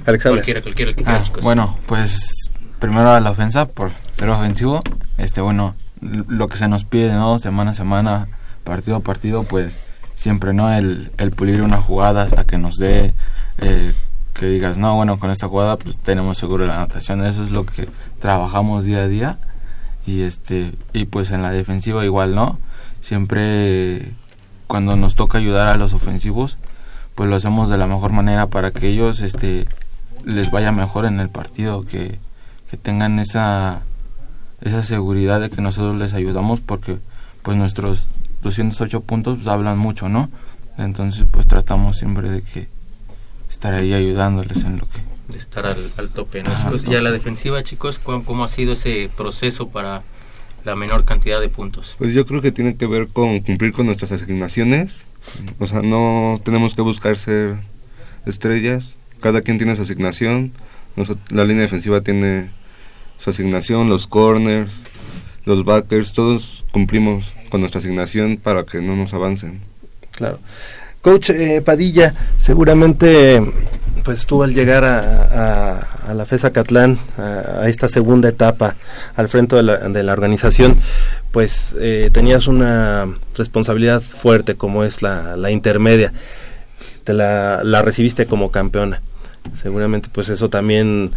[0.05, 0.39] Alexander.
[0.39, 4.81] Cualquiera, cualquiera, ah, Bueno, pues primero a la ofensa por ser ofensivo.
[5.17, 7.39] Este, bueno, lo que se nos pide, ¿no?
[7.39, 8.27] Semana a semana
[8.63, 9.79] partido a partido, pues
[10.15, 10.73] siempre, ¿no?
[10.73, 13.13] El, el pulir una jugada hasta que nos dé,
[13.60, 13.93] eh,
[14.34, 17.25] que digas, no, bueno, con esta jugada pues tenemos seguro la anotación.
[17.25, 17.88] Eso es lo que
[18.19, 19.38] trabajamos día a día.
[20.05, 22.57] Y este y pues en la defensiva igual, ¿no?
[23.01, 24.11] Siempre
[24.67, 26.57] cuando nos toca ayudar a los ofensivos,
[27.15, 29.67] pues lo hacemos de la mejor manera para que ellos este
[30.25, 32.19] les vaya mejor en el partido, que,
[32.69, 33.81] que tengan esa
[34.61, 36.99] esa seguridad de que nosotros les ayudamos porque
[37.41, 38.09] pues nuestros
[38.43, 40.29] 208 puntos pues, hablan mucho, ¿no?
[40.77, 42.67] Entonces pues tratamos siempre de que
[43.49, 45.01] estar ahí ayudándoles en lo que...
[45.31, 46.51] De estar al, tope, ¿no?
[46.87, 50.03] y a la defensiva, chicos, ¿cómo, ha sido ese proceso para
[50.65, 51.95] la menor cantidad de puntos?
[51.97, 55.05] Pues yo creo que tiene que ver con cumplir con nuestras asignaciones.
[55.59, 57.55] O sea, no tenemos que buscar ser
[58.25, 58.93] estrellas.
[59.19, 60.51] Cada quien tiene su asignación.
[61.29, 62.49] la línea defensiva tiene
[63.17, 64.81] su asignación, los corners,
[65.45, 69.61] los backers, todos cumplimos con nuestra asignación para que no nos avancen.
[70.11, 70.39] Claro.
[71.01, 73.41] Coach eh, Padilla, seguramente
[74.03, 78.75] pues tú al llegar a, la FESA Catlán, a, esta segunda etapa
[79.15, 80.77] al frente de la, organización,
[81.31, 86.13] pues eh, tenías una responsabilidad fuerte como es la, intermedia.
[87.03, 89.01] Te la, la, recibiste como campeona.
[89.55, 91.11] Seguramente pues eso también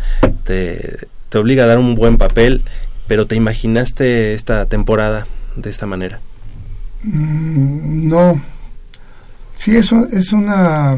[0.45, 2.63] te, te obliga a dar un buen papel,
[3.07, 6.21] pero ¿te imaginaste esta temporada de esta manera?
[7.03, 8.41] Mm, no,
[9.57, 10.97] Sí, eso es una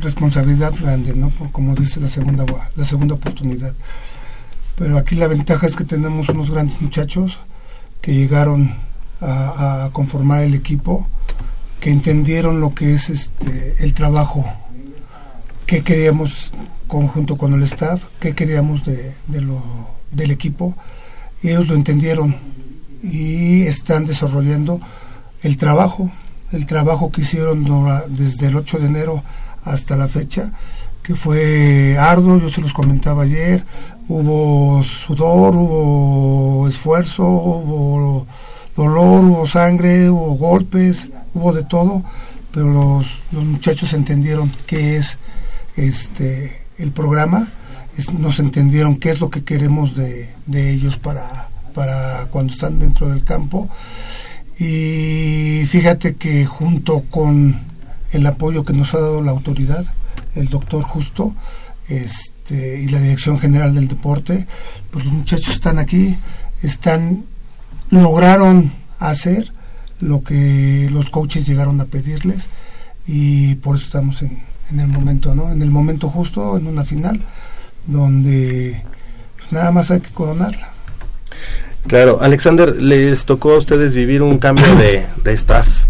[0.00, 1.30] responsabilidad grande, ¿no?
[1.30, 3.74] Por, como dice la segunda, la segunda oportunidad.
[4.76, 7.38] Pero aquí la ventaja es que tenemos unos grandes muchachos
[8.00, 8.74] que llegaron
[9.20, 11.06] a, conformar el equipo,
[11.80, 14.44] que entendieron lo que es este el trabajo
[15.66, 16.52] que queríamos
[16.86, 19.62] conjunto con el staff, que queríamos de, lo,
[20.12, 20.76] del equipo,
[21.42, 22.36] y ellos lo entendieron
[23.02, 24.80] y están desarrollando
[25.42, 26.10] el trabajo
[26.52, 27.64] el trabajo que hicieron
[28.08, 29.22] desde el 8 de enero
[29.66, 30.52] hasta la fecha,
[31.02, 33.64] que fue arduo, yo se los comentaba ayer,
[34.08, 38.26] hubo sudor, hubo esfuerzo, hubo
[38.74, 42.02] dolor, hubo sangre, hubo golpes, hubo de todo,
[42.52, 45.18] pero los, los muchachos entendieron qué es
[45.76, 47.48] este el programa,
[48.18, 53.08] nos entendieron qué es lo que queremos de, de ellos para, para cuando están dentro
[53.08, 53.68] del campo.
[54.58, 57.60] Y fíjate que junto con
[58.12, 59.84] el apoyo que nos ha dado la autoridad,
[60.34, 61.34] el doctor Justo
[61.88, 64.46] este, y la Dirección General del Deporte,
[64.90, 66.16] pues los muchachos están aquí,
[66.62, 67.24] están
[67.90, 69.52] lograron hacer
[70.00, 72.48] lo que los coaches llegaron a pedirles
[73.06, 75.52] y por eso estamos en, en el momento, ¿no?
[75.52, 77.22] En el momento justo, en una final,
[77.86, 78.82] donde
[79.36, 80.75] pues, nada más hay que coronarla.
[81.86, 85.84] Claro, Alexander, les tocó a ustedes vivir un cambio de, staff.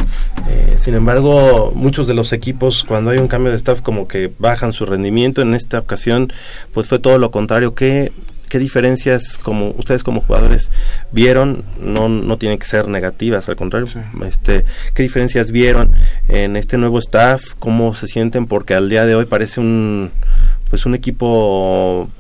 [0.47, 4.31] Eh, sin embargo, muchos de los equipos, cuando hay un cambio de staff, como que
[4.39, 5.41] bajan su rendimiento.
[5.41, 6.31] En esta ocasión,
[6.75, 7.75] pues fue todo lo contrario.
[7.75, 8.13] ¿Qué,
[8.51, 10.71] qué diferencias, como ustedes como jugadores,
[11.13, 11.65] vieron?
[11.81, 13.89] No, no tienen que ser negativas, al contrario.
[14.27, 15.93] Este, ¿Qué diferencias vieron
[16.29, 17.55] en este nuevo staff?
[17.59, 18.45] ¿Cómo se sienten?
[18.47, 20.11] Porque al día de hoy parece un,
[20.69, 22.11] pues un equipo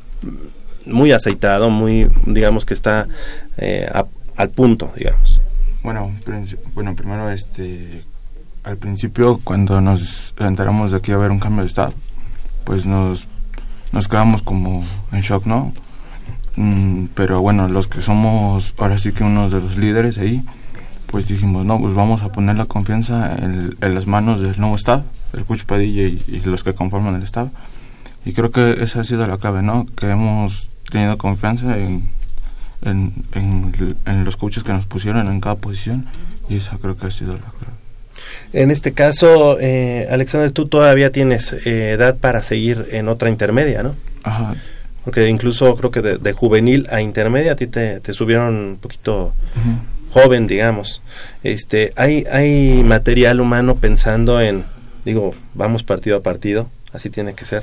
[0.86, 3.06] muy aceitado, muy, digamos que está
[3.56, 3.88] eh,
[4.36, 5.40] al punto, digamos.
[5.82, 6.12] Bueno,
[6.74, 8.02] bueno, primero, este,
[8.64, 11.92] al principio, cuando nos enteramos de que iba a haber un cambio de estado,
[12.64, 13.28] pues nos,
[13.92, 15.72] nos quedamos como en shock, ¿no?
[16.56, 20.44] Mm, pero bueno, los que somos ahora sí que unos de los líderes ahí,
[21.06, 25.04] pues dijimos, no, pues vamos a poner la confianza en, las manos del nuevo Estado,
[25.32, 27.50] el Coach Padilla y, y, los que conforman el Estado.
[28.24, 29.86] Y creo que esa ha sido la clave, ¿no?
[29.96, 32.08] Que hemos teniendo confianza en,
[32.82, 36.06] en, los coaches que nos pusieron en cada posición
[36.48, 37.74] y esa creo que ha sido la clave.
[38.52, 43.82] En este caso, eh, Alexander, tú todavía tienes eh, edad para seguir en otra intermedia,
[43.82, 43.94] ¿no?
[44.22, 44.54] Ajá.
[45.04, 49.34] Porque incluso creo que de, juvenil a intermedia a ti te, subieron un poquito
[50.10, 51.00] joven, digamos.
[51.44, 54.64] Este, hay, hay material humano pensando en,
[55.04, 57.62] digo, vamos partido a partido, así tiene que ser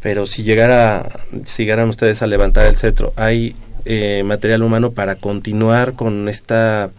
[0.00, 5.16] pero si llegara, si llegaran ustedes a levantar el cetro, hay eh, material humano para
[5.16, 6.90] continuar con esta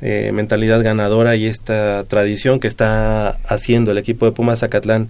[0.00, 5.08] eh, mentalidad ganadora y esta tradición que está haciendo el equipo de Pumas Zacatlán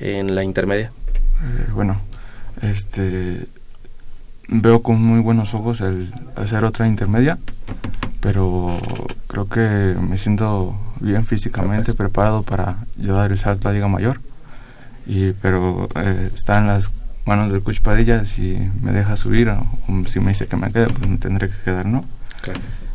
[0.00, 0.90] en la intermedia.
[1.42, 2.00] Eh, bueno,
[2.62, 3.46] este
[4.48, 7.38] veo con muy buenos ojos el hacer otra intermedia,
[8.20, 8.80] pero
[9.28, 14.20] creo que me siento bien físicamente preparado para llevar el salto a Liga Mayor
[15.06, 16.92] y pero eh, está en las
[17.24, 19.66] manos del coach Padilla si me deja subir o,
[20.06, 22.04] si me dice que me quede pues me tendré que quedar no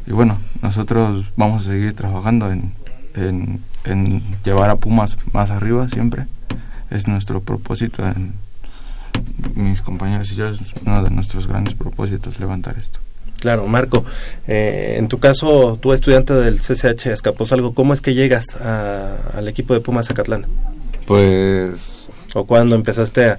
[0.07, 2.73] y bueno nosotros vamos a seguir trabajando en,
[3.85, 6.25] en, llevar a Pumas más arriba siempre
[6.89, 8.33] es nuestro propósito en,
[9.55, 12.99] mis compañeros y yo es uno de nuestros grandes propósitos levantar esto.
[13.39, 14.03] Claro, Marco,
[14.47, 19.73] eh, en tu caso, tú estudiante del CCH Escaposalgo, ¿cómo es que llegas al equipo
[19.73, 20.45] de Pumas Zacatlán?
[21.05, 22.09] Pues...
[22.33, 23.37] ¿O cuándo empezaste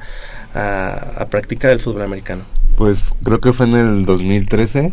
[0.55, 2.45] a, practicar el fútbol americano?
[2.77, 4.93] Pues creo que fue en el 2013,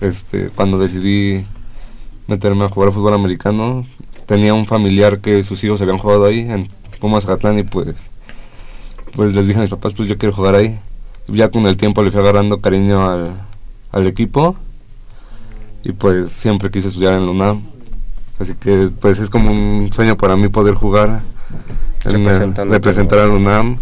[0.00, 1.44] este, cuando decidí
[2.26, 3.86] meterme a jugar fútbol americano.
[4.26, 6.68] Tenía un familiar que sus hijos habían jugado ahí, en
[7.00, 7.94] Pumas Zacatlán, y pues,
[9.14, 10.78] pues les dije a mis papás, pues yo quiero jugar ahí.
[11.28, 13.34] Ya con el tiempo le fui agarrando cariño al,
[13.92, 14.56] al equipo
[15.84, 17.62] y pues siempre quise estudiar en la UNAM.
[18.38, 21.20] Así que pues es como un sueño para mí poder jugar,
[22.04, 23.78] en representar a la UNAM,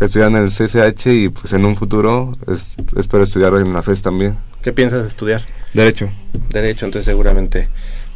[0.00, 2.36] estudiar en el CCH y pues en un futuro
[2.96, 4.36] espero estudiar en la FES también.
[4.62, 5.42] ¿Qué piensas estudiar?
[5.74, 6.08] Derecho.
[6.50, 7.68] Derecho, entonces seguramente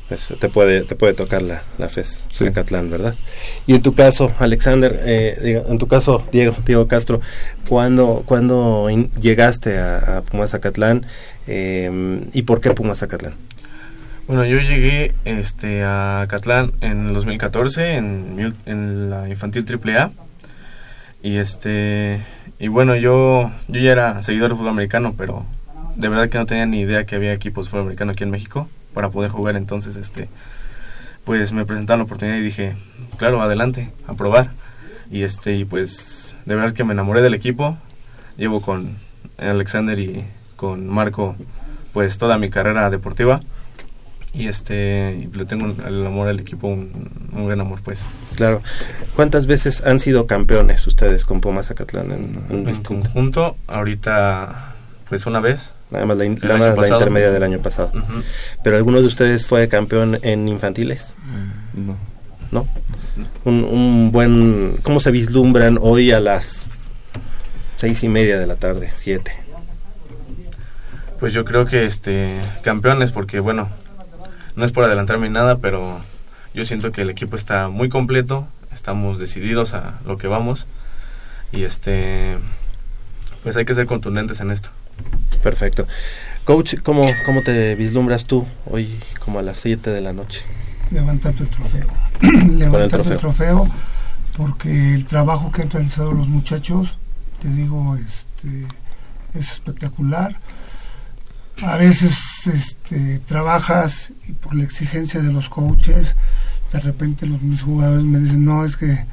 [0.09, 3.15] pues, te puede te puede tocar la, la FES en Catlán, ¿verdad?
[3.67, 7.21] Y en tu caso, Alexander, eh, en tu caso, Diego, Diego Castro,
[7.69, 8.89] ¿cuándo, cuando
[9.21, 11.07] llegaste a, a Pumas Zacatlán
[11.47, 13.35] eh, y por qué Pumas Zacatlán?
[14.27, 20.11] Bueno, yo llegué este, a Catlán en el 2014 en, en la infantil AAA
[21.23, 22.21] y este
[22.59, 25.47] y bueno yo yo ya era seguidor de fútbol americano pero
[25.97, 28.31] de verdad que no tenía ni idea que había equipos de fútbol americano aquí en
[28.31, 29.57] México para poder jugar.
[29.57, 30.29] Entonces, este,
[31.25, 32.75] pues me presentaron la oportunidad y dije,
[33.19, 34.53] claro, adelante, a probar.
[35.11, 37.77] Y este, y pues de verdad que me enamoré del equipo.
[38.39, 38.97] Llevo con
[39.37, 40.25] Alexander y
[40.57, 41.37] con Marco,
[41.93, 43.43] pues toda mi carrera deportiva.
[44.37, 48.05] Y este, y le tengo el amor al equipo, un, gran amor, pues.
[48.37, 48.63] Claro.
[49.15, 53.57] ¿Cuántas veces han sido campeones ustedes con Pumas Zacatlán en, en, en conjunto?
[53.67, 54.75] Ahorita,
[55.09, 57.93] pues una vez nada más la, intermedia del año pasado.
[58.63, 61.15] Pero ¿alguno de ustedes fue campeón en infantiles?
[61.75, 61.97] Mm, no.
[62.53, 62.69] ¿No?
[63.45, 64.79] Un, un, buen...
[64.83, 66.69] ¿Cómo se vislumbran hoy a las
[67.77, 69.33] seis y media de la tarde, siete?
[71.19, 73.71] Pues yo creo que este campeones, porque bueno,
[74.57, 76.01] no es por adelantarme nada, pero
[76.55, 80.67] yo siento que el equipo está muy completo, estamos decididos a lo que vamos
[81.53, 82.37] y este
[83.43, 84.71] pues hay que ser contundentes en esto.
[85.43, 85.87] Perfecto.
[86.45, 90.43] Coach, ¿cómo, ¿cómo te vislumbras tú hoy como a las 7 de la noche?
[90.91, 91.87] Levantando el trofeo.
[92.57, 93.71] Levantando el trofeo.
[94.37, 96.99] porque el trabajo que han realizado los muchachos,
[97.41, 98.67] te digo, este,
[99.35, 100.37] es espectacular.
[101.63, 106.17] A veces este, trabajas y por la exigencia de los coaches,
[106.73, 109.05] de repente los mis jugadores me dicen, no, es que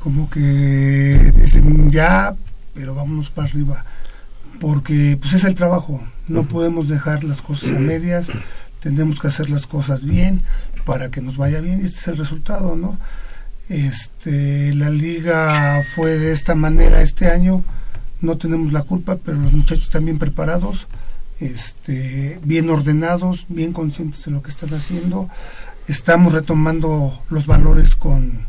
[0.00, 2.34] como que dicen ya,
[2.74, 3.84] pero vámonos para arriba
[4.60, 8.28] porque pues es el trabajo, no podemos dejar las cosas a medias,
[8.80, 10.42] tenemos que hacer las cosas bien
[10.84, 11.80] para que nos vaya bien.
[11.80, 12.98] Y este es el resultado, ¿no?
[13.68, 17.64] Este, la liga fue de esta manera este año,
[18.20, 20.86] no tenemos la culpa, pero los muchachos están bien preparados,
[21.40, 25.28] este, bien ordenados, bien conscientes de lo que están haciendo,
[25.88, 28.46] estamos retomando los valores con,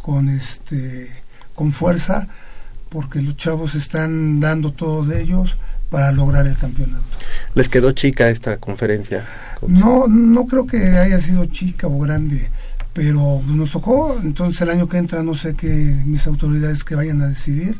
[0.00, 1.10] con este,
[1.54, 2.28] con fuerza
[2.88, 5.56] porque los chavos están dando todo de ellos
[5.90, 7.04] para lograr el campeonato.
[7.54, 9.24] ¿Les quedó chica esta conferencia?
[9.66, 12.50] No, no creo que haya sido chica o grande,
[12.92, 15.66] pero nos tocó, entonces el año que entra no sé qué
[16.04, 17.78] mis autoridades que vayan a decidir,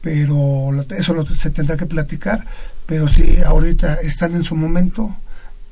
[0.00, 2.44] pero eso se tendrá que platicar,
[2.86, 5.14] pero sí, ahorita están en su momento,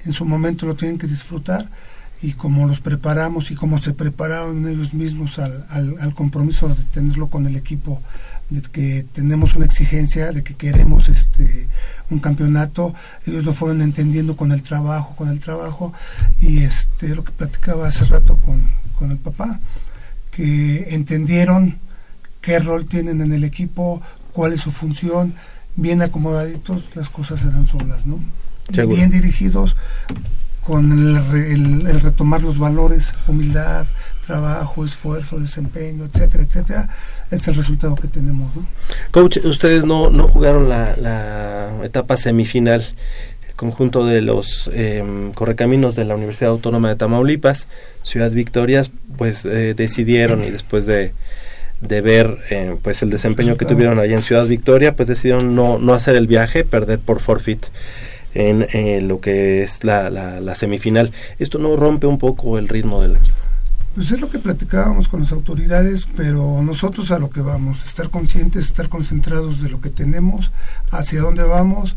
[0.05, 1.69] en su momento lo tienen que disfrutar
[2.23, 6.75] y como los preparamos y como se prepararon ellos mismos al, al, al compromiso de
[6.93, 8.03] tenerlo con el equipo
[8.51, 11.69] de que tenemos una exigencia, de que queremos este
[12.11, 12.93] un campeonato,
[13.27, 15.93] ellos lo fueron entendiendo con el trabajo, con el trabajo,
[16.41, 18.63] y este lo que platicaba hace rato con,
[18.99, 19.61] con el papá,
[20.33, 21.79] que entendieron
[22.41, 24.03] qué rol tienen en el equipo,
[24.33, 25.35] cuál es su función,
[25.77, 28.21] bien acomodaditos, las cosas se dan solas, ¿no?
[28.87, 29.77] Bien dirigidos,
[30.63, 33.87] con el, el, retomar los valores, humildad,
[34.27, 36.89] trabajo, esfuerzo, desempeño, etcétera, etcétera,
[37.31, 38.55] es el resultado que tenemos.
[38.55, 38.65] ¿no?
[39.11, 42.87] Coach, ustedes no, no jugaron la, la etapa semifinal,
[43.49, 47.67] el conjunto de los eh, correcaminos de la Universidad Autónoma de Tamaulipas,
[48.05, 51.13] Ciudad Victoria, pues eh, decidieron y después de,
[51.81, 55.79] de ver eh, pues el desempeño que tuvieron allí en Ciudad Victoria, pues decidieron no,
[55.79, 57.67] no hacer el viaje, perder por forfeit
[58.35, 61.13] en eh, lo que es la, la, la, semifinal.
[61.39, 63.37] ¿Esto no rompe un poco el ritmo del equipo?
[63.95, 68.09] Pues es lo que platicábamos con las autoridades, pero nosotros a lo que vamos, estar
[68.09, 70.53] conscientes, estar concentrados de lo que tenemos,
[70.91, 71.97] hacia dónde vamos.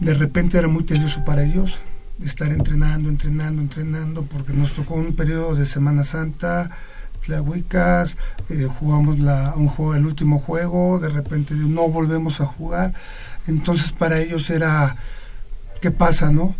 [0.00, 1.78] De repente era muy tedioso para ellos
[2.24, 6.70] estar entrenando, entrenando, entrenando, porque nos tocó un periodo de Semana Santa
[7.26, 8.16] Tlahuicas,
[8.48, 12.94] eh, jugamos la, un juego, el último juego, de repente no volvemos a jugar.
[13.46, 14.96] Entonces para ellos era,
[15.80, 16.54] ¿qué pasa, no?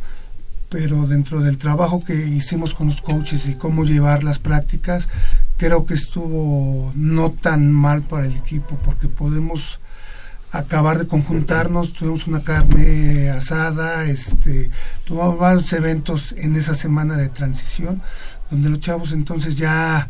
[0.68, 5.08] Pero dentro del trabajo que hicimos con los coaches y cómo llevar las prácticas,
[5.56, 9.78] creo que estuvo no tan mal para el equipo porque podemos
[10.50, 14.70] acabar de conjuntarnos, tuvimos una carne asada, este,
[15.04, 18.02] tuvimos varios eventos en esa semana de transición,
[18.50, 20.08] donde los chavos entonces ya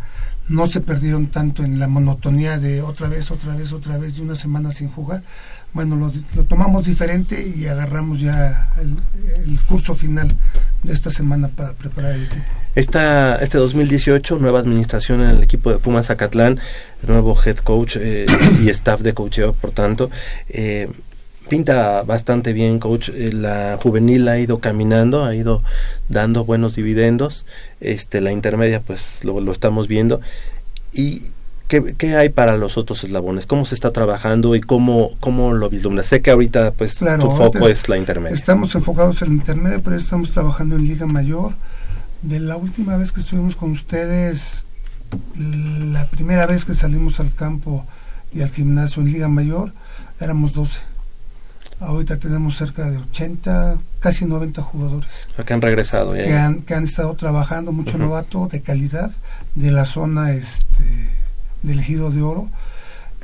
[0.49, 4.23] no se perdieron tanto en la monotonía de otra vez, otra vez, otra vez, de
[4.23, 5.23] una semana sin jugar.
[5.73, 8.97] Bueno, lo, lo tomamos diferente y agarramos ya el,
[9.45, 10.29] el, curso final
[10.83, 12.45] de esta semana para preparar el equipo.
[12.75, 16.61] Esta, este 2018, nueva administración en el equipo de Pumas Zacatlán,
[17.07, 18.27] nuevo head coach eh,
[18.63, 20.11] y staff de coacheo, por tanto.
[20.49, 20.89] Eh,
[21.49, 23.11] pinta bastante bien, coach.
[23.11, 25.63] Eh, la juvenil ha ido caminando, ha ido
[26.09, 27.47] dando buenos dividendos.
[27.81, 30.21] Este, la intermedia, pues lo, lo estamos viendo.
[30.93, 31.23] Y
[31.69, 33.47] ¿Qué, ¿Qué, hay para los otros eslabones?
[33.47, 36.07] ¿Cómo se está trabajando y cómo, cómo lo vislumbras?
[36.07, 38.35] Sé que ahorita pues claro, tu foco es la intermedia.
[38.35, 41.55] Estamos enfocados en la intermedia, pero estamos trabajando en Liga Mayor.
[42.23, 44.65] De la última vez que estuvimos con ustedes,
[45.37, 47.85] la primera vez que salimos al campo
[48.33, 49.73] y al gimnasio en Liga Mayor,
[50.21, 50.79] éramos 12.
[51.81, 55.11] Ahorita tenemos cerca de 80, casi 90 jugadores.
[55.33, 56.13] O sea, que han regresado.
[56.13, 58.05] Que, han, que han estado trabajando, mucho uh -huh.
[58.05, 59.11] novato de calidad
[59.55, 61.11] de la zona este,
[61.63, 62.49] del ejido de oro.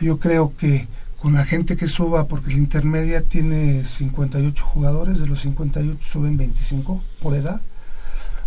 [0.00, 0.86] Yo creo que
[1.18, 6.36] con la gente que suba, porque la intermedia tiene 58 jugadores, de los 58 suben
[6.36, 7.60] 25 por edad.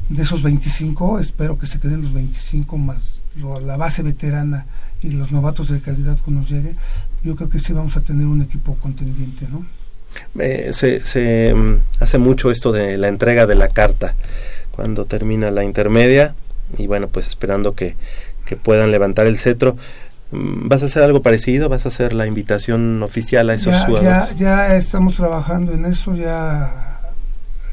[0.10, 4.66] De esos 25, espero que se queden los 25 más lo, la base veterana
[5.02, 6.76] y los novatos de calidad que nos llegue.
[7.24, 9.66] Yo creo que sí vamos a tener un equipo contendiente, ¿no?
[10.40, 14.16] Eh, se, se um, hace mucho esto de la entrega de la carta
[14.72, 16.36] cuando termina la intermedia
[16.78, 17.96] y bueno, pues esperando que,
[18.46, 19.78] que puedan levantar el cetro.
[20.32, 21.70] ¿Vas a hacer algo parecido?
[21.70, 24.30] ¿Vas a hacer la invitación oficial a esos ya, jugadores?
[24.32, 27.00] Ya, ya estamos trabajando en eso, ya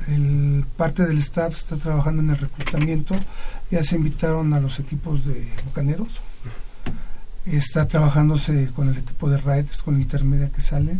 [0.09, 3.17] el, parte del staff está trabajando en el reclutamiento,
[3.71, 6.21] ya se invitaron a los equipos de Bucaneros,
[7.47, 10.99] está trabajándose con el equipo de Raiders, con la intermedia que sale,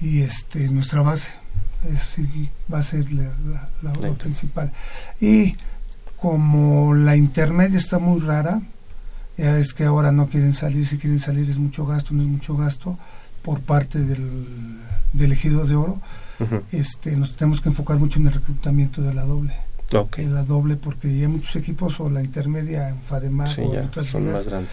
[0.00, 1.28] y este nuestra base
[1.92, 2.16] es,
[2.72, 4.72] va a ser la, la, la, la principal.
[5.20, 5.56] Y
[6.16, 8.60] como la intermedia está muy rara,
[9.36, 12.28] ya es que ahora no quieren salir, si quieren salir es mucho gasto, no es
[12.28, 12.98] mucho gasto
[13.42, 14.78] por parte del,
[15.12, 16.00] del ejido de oro.
[16.38, 16.62] Uh -huh.
[16.72, 19.54] este, nos tenemos que enfocar mucho en el reclutamiento de la doble.
[19.92, 20.26] Okay.
[20.26, 24.06] La doble porque hay muchos equipos o la intermedia en Fademar sí, o ya, otras
[24.06, 24.72] son ligas, más grandes.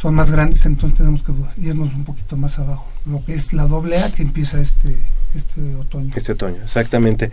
[0.00, 2.86] Son más grandes, entonces tenemos que irnos un poquito más abajo.
[3.04, 4.96] Lo que es la doble A que empieza este
[5.34, 6.10] este otoño.
[6.16, 7.30] Este otoño, exactamente.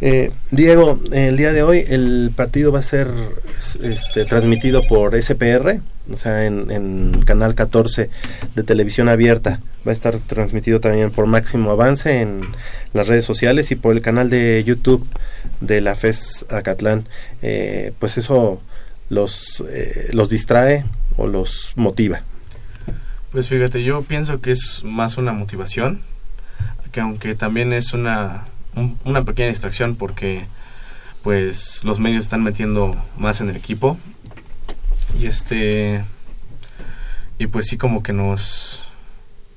[0.00, 3.08] Eh, Diego, el día de hoy el partido va a ser
[3.82, 5.80] este, transmitido por SPR,
[6.10, 8.10] o sea, en, Canal 14
[8.54, 9.60] de televisión abierta.
[9.86, 12.42] Va a estar transmitido también por Máximo Avance en
[12.92, 15.06] las redes sociales y por el canal de YouTube
[15.60, 17.06] de la FES Acatlán.
[17.42, 18.60] Eh, pues eso
[19.10, 20.84] los, eh, los distrae
[21.18, 22.22] o los motiva.
[23.30, 26.00] Pues fíjate, yo pienso que es más una motivación
[26.90, 30.46] que aunque también es una, un, una pequeña distracción porque
[31.22, 33.98] pues los medios están metiendo más en el equipo
[35.18, 36.04] y este
[37.38, 38.88] y pues sí como que nos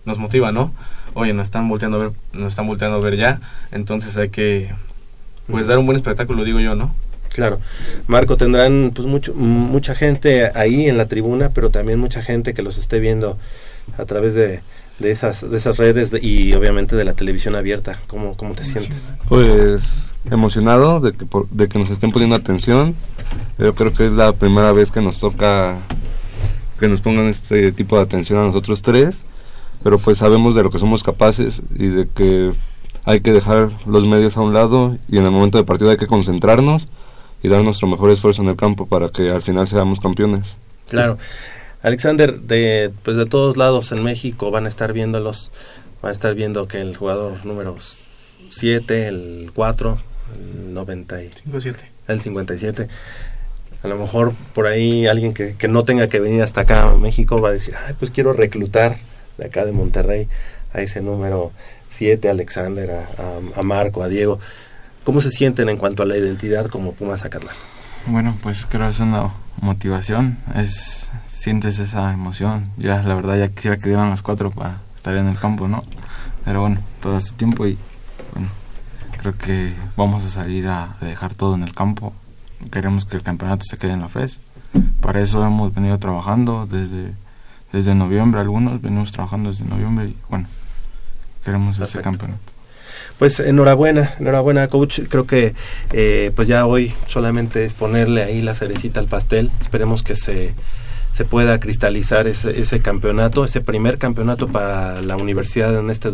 [0.05, 0.74] nos motiva no
[1.14, 3.39] oye nos están volteando a ver nos están volteando a ver ya
[3.72, 4.74] entonces hay que
[5.47, 6.93] pues dar un buen espectáculo digo yo no
[7.34, 7.60] Claro,
[8.08, 12.62] Marco, tendrán pues mucho, mucha gente ahí en la tribuna, pero también mucha gente que
[12.62, 13.38] los esté viendo
[13.98, 14.62] a través de,
[15.00, 18.00] de esas de esas redes de, y obviamente de la televisión abierta.
[18.08, 19.14] ¿Cómo, cómo te sientes?
[19.30, 22.96] Pues emocionado de que, por, de que nos estén poniendo atención.
[23.58, 25.78] Yo creo que es la primera vez que nos toca
[26.80, 29.22] que nos pongan este tipo de atención a nosotros tres,
[29.84, 32.54] pero pues sabemos de lo que somos capaces y de que
[33.06, 35.98] hay que dejar los medios a un lado y en el momento del partido hay
[35.98, 36.88] que concentrarnos
[37.44, 40.56] y dar nuestro mejor esfuerzo en el campo para que al final seamos campeones.
[40.89, 41.18] Claro.
[41.84, 45.52] Alexander, de, pues de todos lados en México van a estar viéndolos,
[46.02, 47.76] van a estar viendo que el jugador número
[48.52, 49.98] 7, el 4,
[50.36, 52.88] el 97, el 57,
[53.84, 56.98] a lo mejor por ahí alguien que, que, no tenga que venir hasta acá a
[56.98, 58.98] México va a decir, ay, pues quiero reclutar
[59.39, 60.28] de acá de Monterrey
[60.74, 61.52] a ese número
[61.89, 64.39] 7, Alexander, a, a, a Marco, a Diego.
[65.04, 67.56] ¿Cómo se sienten en cuanto a la identidad como Pumas Zacatlán?
[68.08, 69.32] Bueno, pues creo que es una
[69.62, 72.70] motivación, es sientes esa emoción.
[72.78, 75.84] Ya la verdad ya quisiera que dieran las cuatro para estar en el campo, ¿no?
[76.45, 77.78] Pero bueno, todo su tiempo y
[78.34, 78.49] bueno,
[79.20, 82.14] creo que vamos a salir a dejar todo en el campo.
[82.72, 84.39] Queremos que el campeonato se quede en la FES,
[85.02, 87.14] para eso hemos venido trabajando desde,
[87.72, 90.47] desde noviembre, algunos venimos trabajando desde noviembre y bueno,
[91.43, 92.51] queremos este campeonato.
[93.20, 95.02] Pues enhorabuena, enhorabuena coach.
[95.10, 95.54] Creo que
[95.93, 99.52] eh, pues ya hoy solamente es ponerle ahí la cerecita al pastel.
[99.62, 100.54] Esperemos que se,
[101.14, 106.12] se pueda cristalizar ese, ese campeonato, ese primer campeonato para la universidad en este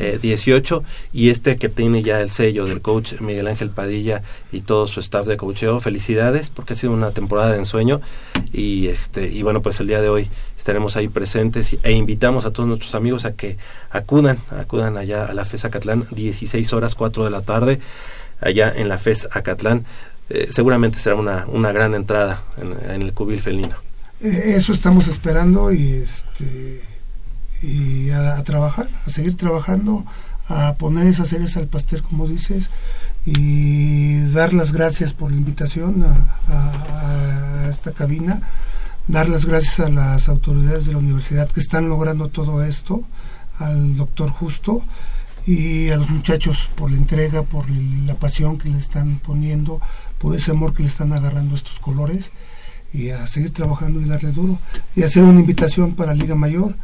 [0.00, 4.22] 2000 18 y este que tiene ya el sello del coach Miguel Ángel Padilla
[4.52, 5.80] y todo su staff de coacheo.
[5.80, 8.00] Felicidades porque ha sido una temporada de ensueño
[8.52, 12.52] y este y bueno, pues el día de hoy estaremos ahí presentes e invitamos a
[12.52, 13.56] todos nuestros amigos a que
[13.90, 17.80] acudan, acudan allá a la FES Acatlán 16 horas 4 de la tarde
[18.40, 19.84] allá en la FES Acatlán.
[20.30, 23.74] Eh, seguramente será una, una gran entrada en, el cubil felino.
[24.20, 26.82] Eh, eso estamos esperando y este
[27.62, 30.04] y a, trabajar, a seguir trabajando,
[30.48, 32.70] a poner esas ceres al pastel, como dices,
[33.24, 36.04] y dar las gracias por la invitación
[36.48, 38.40] a, esta cabina,
[39.06, 43.04] dar las gracias a las autoridades de la universidad que están logrando todo esto,
[43.58, 44.82] al doctor Justo
[45.46, 49.80] y a los muchachos por la entrega, por la pasión que le están poniendo,
[50.18, 52.32] por ese amor que le están agarrando estos colores
[52.92, 54.58] y a seguir trabajando y darle duro
[54.96, 56.74] y hacer una invitación para Liga Mayor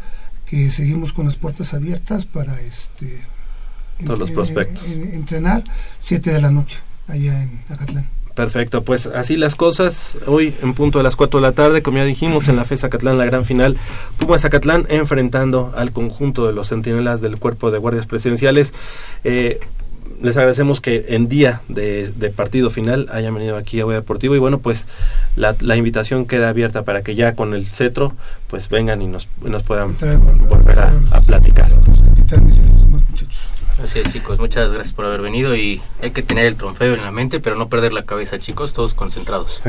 [0.48, 3.20] que seguimos con las puertas abiertas para este
[4.04, 5.64] todos los prospectos entrenar
[5.98, 6.78] 7 de la noche
[7.08, 8.08] allá en Acatlán.
[8.36, 10.18] Perfecto, pues así las cosas.
[10.26, 12.84] Hoy en punto de las 4 de la tarde, como ya dijimos, en la FES
[12.84, 13.78] Acatlán, la gran final,
[14.18, 18.74] Pumas Acatlán enfrentando al conjunto de los centinelas del Cuerpo de Guardias Presidenciales.
[19.24, 19.58] Eh,
[20.22, 24.38] les agradecemos que en día de, partido final hayan venido aquí a Guaya Deportivo y
[24.38, 24.86] bueno pues
[25.36, 28.14] la, invitación queda abierta para que ya con el cetro
[28.48, 29.96] pues vengan y nos, nos puedan
[30.48, 31.70] volver a, a platicar.
[33.78, 37.10] Gracias chicos, muchas gracias por haber venido y hay que tener el trofeo en la
[37.10, 39.60] mente, pero no perder la cabeza chicos, todos concentrados.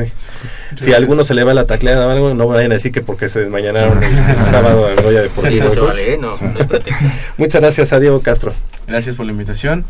[0.78, 3.02] Si a alguno se le va la tacleada o algo, no vayan a decir que
[3.02, 4.10] porque se desmañanaron el,
[4.50, 5.74] sábado en Goya Deportivo.
[5.74, 6.18] no vale, ¿eh?
[6.18, 6.58] no, no
[7.36, 8.54] Muchas gracias a Diego Castro.
[8.88, 9.84] Gracias por la invitación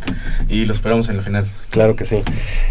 [0.48, 1.46] y lo esperamos en la final.
[1.70, 2.22] Claro que sí.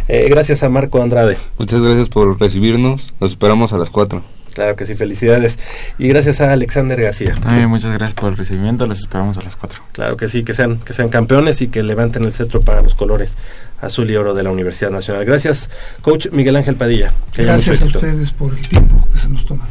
[0.08, 1.38] Eh, gracias a Marco Andrade.
[1.58, 4.22] Muchas gracias por recibirnos, los esperamos a las 4.
[4.54, 5.60] Claro que sí, felicidades.
[6.00, 7.36] Y gracias a Alexander García.
[7.40, 9.84] También muchas gracias por el recibimiento, los esperamos a las 4.
[9.92, 12.96] Claro que sí, que sean, que sean campeones y que levanten el cetro para los
[12.96, 13.38] colores
[13.82, 15.26] azul y oro de la Universidad Nacional.
[15.26, 15.70] Gracias,
[16.02, 17.14] coach Miguel Ángel Padilla.
[17.36, 19.68] gracias a ustedes por el tiempo que se nos toman.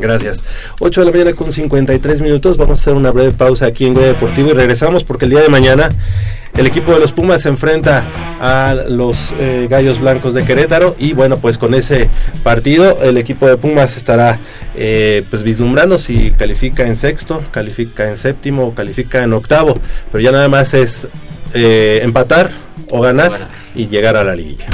[0.00, 0.42] Gracias.
[0.78, 2.56] 8 de la mañana con 53 minutos.
[2.56, 5.40] Vamos a hacer una breve pausa aquí en Goya Deportivo y regresamos porque el día
[5.42, 5.90] de mañana
[6.56, 8.04] el equipo de los Pumas se enfrenta
[8.40, 12.10] a los eh, Gallos Blancos de Querétaro y bueno, pues con ese
[12.42, 14.38] partido el equipo de Pumas estará
[14.74, 19.74] eh, pues vislumbrando si califica en sexto, califica en séptimo o califica en octavo,
[20.10, 21.06] pero ya nada más es
[21.54, 22.50] eh, empatar
[22.90, 24.66] o ganar y llegar a la liguilla.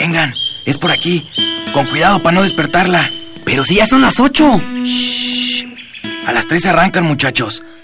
[0.00, 0.32] Vengan,
[0.64, 1.28] es por aquí.
[1.74, 3.10] Con cuidado para no despertarla.
[3.44, 4.60] Pero si ya son las ocho.
[6.26, 7.62] A las tres arrancan, muchachos.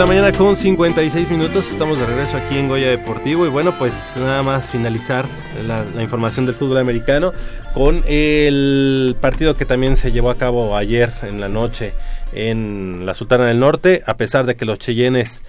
[0.00, 1.68] La mañana con 56 minutos.
[1.68, 3.44] Estamos de regreso aquí en Goya Deportivo.
[3.44, 5.26] Y bueno, pues nada más finalizar
[5.66, 7.34] la, la, información del fútbol americano
[7.74, 11.92] con el partido que también se llevó a cabo ayer en la noche
[12.32, 14.00] en la Sultana del Norte.
[14.06, 15.42] A pesar de que los Cheyennes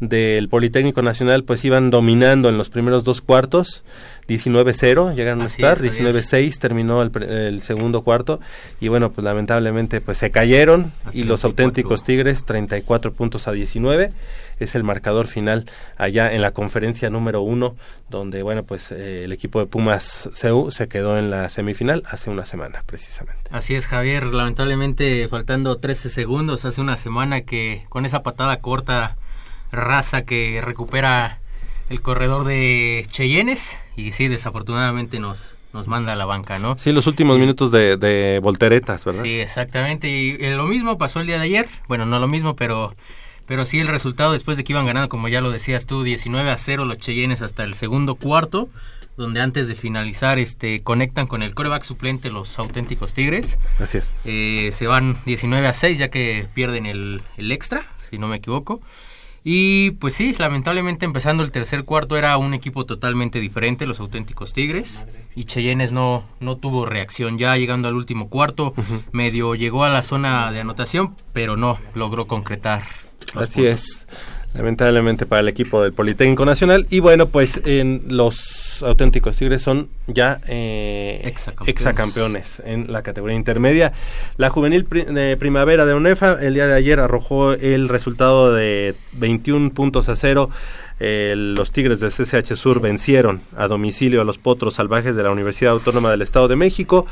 [0.00, 3.82] del Politécnico Nacional pues iban dominando en los primeros dos cuartos
[4.28, 8.38] 19-0 llegan a estar 19-6 terminó el, el, segundo cuarto
[8.78, 14.10] y bueno pues lamentablemente pues se cayeron y los auténticos Tigres 34 puntos a 19
[14.58, 15.64] es el marcador final
[15.96, 17.76] allá en la conferencia número uno
[18.10, 22.30] donde bueno pues eh, el equipo de Pumas CEU se quedó en la semifinal hace
[22.30, 23.42] una semana precisamente.
[23.50, 29.16] Así es Javier lamentablemente faltando 13 segundos hace una semana que con esa patada corta
[29.76, 31.40] raza que recupera
[31.88, 36.76] el corredor de Cheyennes y sí, desafortunadamente nos, nos manda a la banca, ¿no?
[36.78, 39.22] Sí, los últimos minutos de, de volteretas, ¿verdad?
[39.22, 40.08] Sí, exactamente.
[40.08, 41.68] Y lo mismo pasó el día de ayer.
[41.86, 42.94] Bueno, no lo mismo, pero,
[43.46, 46.50] pero sí el resultado después de que iban ganando, como ya lo decías tú, 19
[46.50, 48.68] a 0 los Cheyennes hasta el segundo cuarto,
[49.16, 53.58] donde antes de finalizar este conectan con el coreback suplente los auténticos Tigres.
[53.78, 54.12] Así es.
[54.24, 58.36] Eh, se van 19 a 6 ya que pierden el, el extra, si no me
[58.36, 58.80] equivoco.
[59.48, 64.52] Y pues sí, lamentablemente empezando el tercer cuarto era un equipo totalmente diferente, los auténticos
[64.52, 65.06] Tigres.
[65.36, 67.38] Y Cheyennes no, no tuvo reacción.
[67.38, 69.02] Ya llegando al último cuarto, uh -huh.
[69.12, 72.82] medio llegó a la zona de anotación, pero no logró concretar.
[73.36, 73.82] Así puntos.
[73.84, 74.06] es.
[74.52, 76.84] Lamentablemente para el equipo del Politécnico Nacional.
[76.90, 81.68] Y bueno, pues en los auténticos Tigres son ya eh, exacampeones.
[81.68, 83.92] exacampeones en la categoría intermedia.
[84.36, 88.94] La juvenil pri de primavera de UNEFA el día de ayer arrojó el resultado de
[89.12, 90.50] 21 puntos a cero.
[90.98, 95.30] Eh, los Tigres de CCH Sur vencieron a domicilio a los Potros Salvajes de la
[95.30, 97.06] Universidad Autónoma del Estado de México.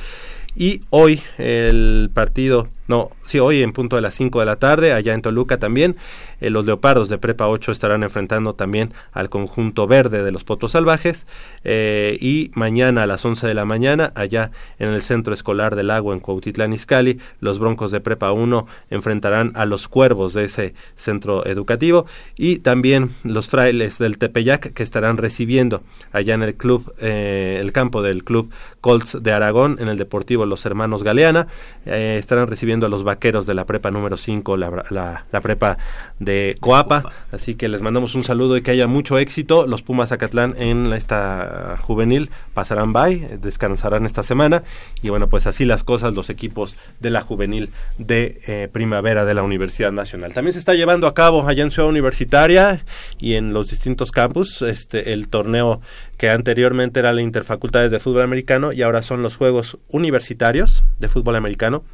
[0.57, 4.93] Y hoy el partido, no, sí, hoy en punto de las 5 de la tarde,
[4.93, 5.97] allá en Toluca también,
[6.41, 10.73] eh, los Leopardos de Prepa 8 estarán enfrentando también al conjunto verde de los Potros
[10.73, 11.27] Salvajes.
[11.65, 15.91] Eh, y mañana a las 11 de la mañana, allá en el Centro Escolar del
[15.91, 20.75] Agua en Cuautitlán Izcalli, los Broncos de Prepa 1 enfrentarán a los Cuervos de ese
[20.95, 22.05] centro educativo.
[22.37, 25.83] Y también los Frailes del Tepeyac que estarán recibiendo
[26.13, 28.51] allá en el club, eh, el campo del club
[28.83, 31.47] Colts de Aragón, en el Deportivo los hermanos Galeana,
[31.87, 35.79] eh, estarán recibiendo a los vaqueros de la prepa número 5, la, la, la, prepa
[36.19, 37.13] de Coapa.
[37.33, 39.67] Así que les mandamos un saludo y que haya mucho éxito.
[39.67, 44.65] Los Pumas Zacatlán en esta juvenil pasarán by, descansarán esta semana.
[45.03, 49.35] Y bueno, pues así las cosas, los equipos de la juvenil de eh, primavera de
[49.35, 50.35] la Universidad Nacional.
[50.35, 52.85] También se está llevando a cabo allá en Ciudad Universitaria
[53.19, 55.81] y en los distintos campus este, el torneo
[56.17, 61.09] que anteriormente era la Interfacultades de Fútbol Americano y ahora son los Juegos Universitarios de
[61.09, 61.85] fútbol americano.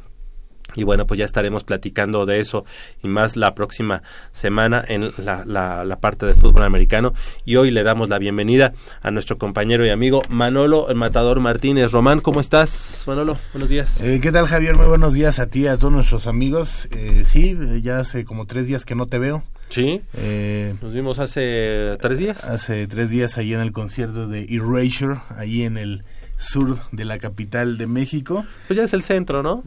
[0.75, 2.65] Y bueno, pues ya estaremos platicando de eso
[3.03, 7.13] y más la próxima semana en la, la, la, parte de fútbol americano.
[7.45, 11.91] Y hoy le damos la bienvenida a nuestro compañero y amigo Manolo el Matador Martínez.
[11.91, 13.37] Román, ¿cómo estás, Manolo?
[13.53, 13.99] Buenos días.
[14.01, 14.75] Eh, ¿Qué tal, Javier?
[14.75, 16.87] Muy buenos días a ti, a todos nuestros amigos.
[16.91, 19.43] Eh, sí, ya hace como tres días que no te veo.
[19.69, 22.43] Sí, eh, nos vimos hace tres días.
[22.43, 26.03] Hace tres días ahí en el concierto de Erasure, ahí en el
[26.35, 28.45] sur de la capital de México.
[28.67, 29.63] Pues ya es el centro, ¿no?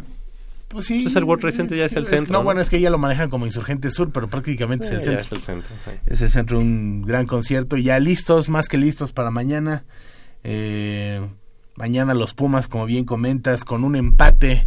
[0.75, 1.05] Pues sí.
[1.07, 2.33] es el World Trade Center, ya es el es, centro.
[2.33, 2.45] No, ¿no?
[2.45, 5.41] bueno, es que ya lo manejan como Insurgente Sur, pero prácticamente es el es el
[5.41, 5.73] centro.
[5.85, 5.91] sí.
[6.05, 7.77] Es el centro, un gran concierto.
[7.77, 9.85] Ya listos, más que listos para mañana.
[10.43, 11.25] Eh,
[11.77, 14.67] mañana los Pumas, como bien comentas, con un empate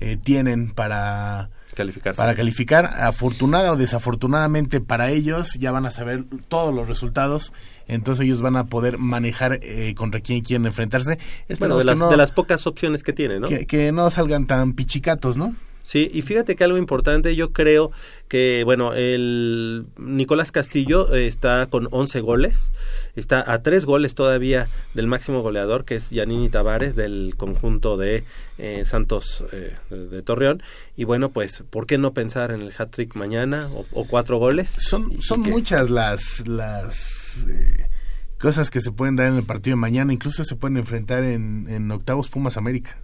[0.00, 2.20] eh, tienen para Calificarse.
[2.20, 2.86] para calificar.
[2.98, 7.52] Afortunada o desafortunadamente para ellos, ya van a saber todos los resultados.
[7.86, 11.18] Entonces ellos van a poder manejar eh, contra quién quieren enfrentarse.
[11.58, 13.48] Bueno, de que las, no, de las pocas opciones que tiene, ¿no?
[13.48, 15.54] que, que no salgan tan pichicatos, ¿no?
[15.84, 17.92] Sí, y fíjate que algo importante, yo creo
[18.26, 22.72] que, bueno, el Nicolás Castillo eh, está con 11 goles,
[23.16, 28.24] está a tres goles todavía del máximo goleador, que es Yanini Tavares, del conjunto de
[28.56, 30.62] eh, Santos eh, de, Torreón,
[30.96, 34.74] y bueno, pues, ¿por qué no pensar en el hat-trick mañana o, o cuatro goles?
[34.78, 37.90] Son, son muchas las, las eh,
[38.38, 40.14] cosas que se pueden dar en el partido de mañana.
[40.14, 42.96] Incluso se pueden enfrentar en, en octavos Pumas América.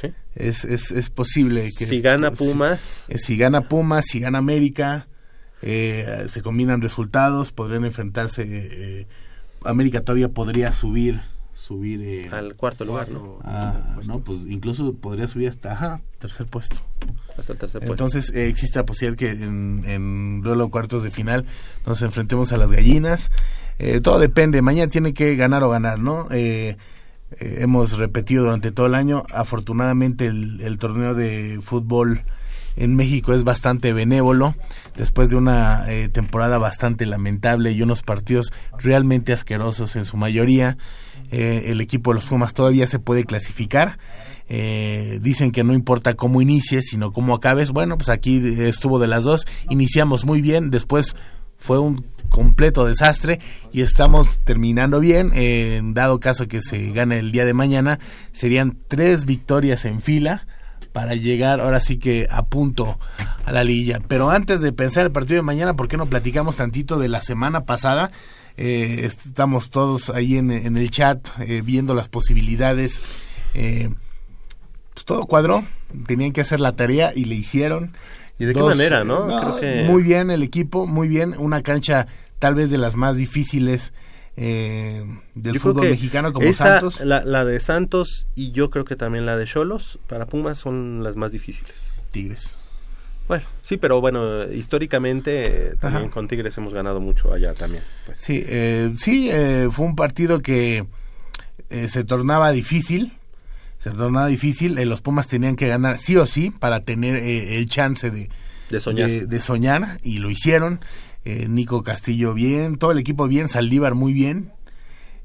[0.00, 0.12] Sí.
[0.34, 1.86] Es, es, es posible que...
[1.86, 5.08] Si gana Pumas, eh, Si, gana Pumas, si gana América,
[5.62, 8.44] eh, se combinan resultados, podrían enfrentarse...
[8.46, 9.06] eh,
[9.64, 11.20] América todavía podría subir
[11.54, 13.40] subir eh, al cuarto lugar, ¿no?
[13.42, 16.76] a- no pues incluso podría subir hasta ajá, tercer puesto
[17.36, 17.92] Hasta el tercer puesto.
[17.94, 21.44] entonces eh, existe la posibilidad que en, en duelo cuartos de final
[21.84, 23.30] nos enfrentemos a las gallinas.
[23.80, 24.62] Eh, todo depende.
[24.62, 26.28] Mañana tiene que ganar o ganar, ¿no?
[26.30, 26.76] Eh,
[27.32, 29.24] eh, hemos repetido durante todo el año.
[29.32, 32.22] Afortunadamente el, torneo de fútbol
[32.76, 34.54] en México es bastante benévolo
[34.96, 40.76] después de una eh, temporada bastante lamentable y unos partidos realmente asquerosos en su mayoría.
[41.30, 43.98] Eh, el equipo de los Pumas todavía se puede clasificar.
[44.48, 47.70] Eh, dicen que no importa cómo inicies, sino cómo acabes.
[47.70, 49.46] Bueno, pues aquí estuvo de las dos.
[49.70, 51.16] Iniciamos muy bien, después
[51.66, 53.40] fue un completo desastre
[53.72, 55.32] y estamos terminando bien.
[55.34, 57.98] Eh, dado caso que se gane el día de mañana,
[58.32, 60.46] serían tres victorias en fila
[60.92, 62.98] para llegar ahora sí que a punto
[63.44, 64.00] a la liguilla.
[64.06, 67.20] Pero antes de pensar el partido de mañana, ¿por qué no platicamos tantito de la
[67.20, 68.12] semana pasada?
[68.56, 73.02] Eh, estamos todos ahí en, el chat eh, viendo las posibilidades.
[73.54, 73.90] Eh,
[74.94, 75.64] pues todo cuadró,
[76.06, 77.92] tenían que hacer la tarea y le hicieron.
[78.38, 79.26] ¿Y de qué manera, no?
[79.26, 81.34] Creo que- Muy bien el equipo, muy bien.
[81.38, 82.06] Una cancha
[82.38, 83.92] tal vez de las más difíciles
[84.36, 85.02] eh,
[85.34, 87.00] del Yo fútbol mexicano como esa, Santos.
[87.00, 91.02] La, la de Santos y yo creo que también la de Cholos para Pumas son
[91.02, 91.72] las más difíciles.
[92.10, 92.54] Tigres.
[93.28, 96.12] Bueno, sí, pero bueno, históricamente eh, también Ajá.
[96.12, 97.82] con Tigres hemos ganado mucho allá también.
[98.04, 98.18] pues.
[98.20, 100.86] Sí, eh, sí eh, fue un partido que
[101.70, 103.12] eh, se tornaba difícil.
[103.90, 104.78] Se tornaba difícil.
[104.78, 108.28] eh, los Pumas tenían que ganar sí o sí para tener eh, el chance de,
[108.70, 109.08] De soñar.
[109.08, 110.80] de, de soñar, y lo hicieron.
[111.24, 114.52] Eh, Nico Castillo bien, todo el equipo bien, Saldívar muy bien.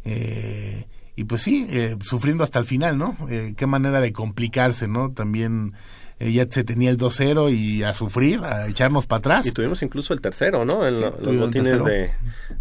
[0.06, 0.86] Eh,
[1.16, 3.16] y pues sí, eh, sufriendo hasta el final, ¿no?
[3.30, 5.12] Eh, qué manera de complicarse, ¿no?
[5.12, 5.74] También
[6.20, 9.48] ya se tenía el 2-0 y a sufrir, a echarnos para atrás.
[9.48, 10.88] Y tuvimos incluso el tercero, ¿no?
[10.88, 11.84] En Sí, lo- los botines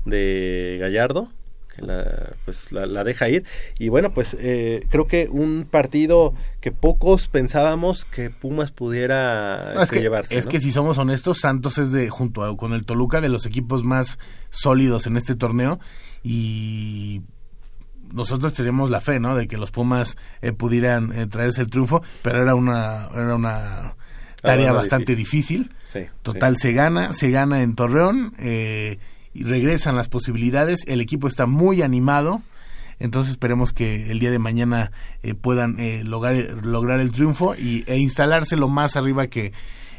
[0.07, 1.29] de Gallardo,
[1.77, 3.45] que la, pues, la, la deja ir.
[3.79, 9.81] Y bueno, pues eh, creo que un partido que pocos pensábamos que Pumas pudiera No,
[9.81, 10.37] es este, que, llevarse.
[10.39, 10.51] es ¿no?
[10.51, 13.85] que si somos honestos, Santos es de junto a- con el Toluca de los equipos
[13.85, 14.19] más
[14.51, 15.79] sólidos en este torneo
[16.23, 17.23] y
[18.13, 19.37] nosotros tenemos la fe, ¿no?
[19.37, 23.95] De que los Pumas eh, pudieran eh, traerse el triunfo, pero era una era una
[24.43, 25.71] tarea bastante difícil.
[25.85, 26.63] Sí, Total sí.
[26.69, 28.99] se gana, se gana en Torreón eh,
[29.35, 30.81] y regresan las posibilidades.
[30.87, 32.43] El equipo está muy animado.
[32.99, 37.83] Entonces esperemos que el día de mañana eh, puedan eh, lograr, lograr el triunfo y,
[37.87, 39.53] e instalarse lo más arriba que,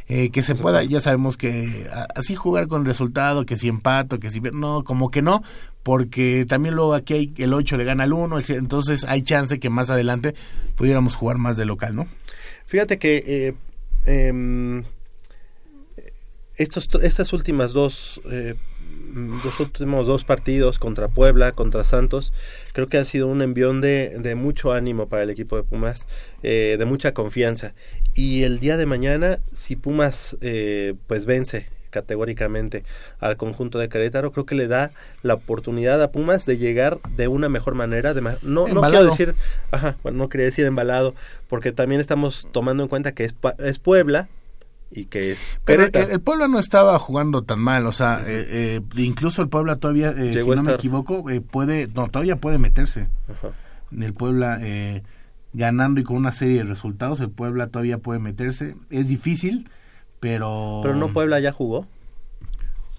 [0.07, 0.83] eh, que se pueda.
[0.83, 4.39] Ya sabemos que así jugar con resultado, que si empato, que si...
[4.39, 5.41] No, como que no,
[5.83, 9.23] porque también luego aquí hay, el 8 le gana al 1, el siete, entonces hay
[9.23, 10.35] chance que más adelante
[10.75, 12.07] pudiéramos jugar más de local, ¿no?
[12.65, 13.53] Fíjate que eh,
[14.05, 14.83] em,
[16.55, 18.21] estos, estas últimas dos,
[19.13, 22.33] los últimos dos partidos contra Puebla, contra Santos,
[22.73, 26.07] creo que han sido un envión de, de mucho ánimo para el equipo de Pumas,
[26.43, 27.73] eh, de mucha confianza.
[28.13, 32.83] Y el día de mañana, si Pumas eh, pues vence categóricamente
[33.19, 34.91] al conjunto de Querétaro, creo que le da
[35.23, 39.05] la oportunidad a Pumas de llegar de una mejor manera, de ma- no, no quiero
[39.11, 39.35] decir,
[39.71, 41.13] ajá, bueno, no quería decir embalado,
[41.49, 44.29] porque también estamos tomando en cuenta que es, es Puebla
[44.93, 48.45] y que Pero el, el Puebla no estaba jugando tan mal, o sea, eh,
[48.77, 52.59] eh, incluso el Puebla todavía, eh, si no me equivoco, eh, puede, no, todavía puede
[52.59, 53.07] meterse.
[53.29, 53.49] Ajá.
[53.97, 55.03] El Puebla eh,
[55.53, 58.75] ganando y con una serie de resultados, el Puebla todavía puede meterse.
[58.89, 59.69] Es difícil,
[60.19, 60.81] pero...
[60.83, 61.87] Pero no Puebla ya jugó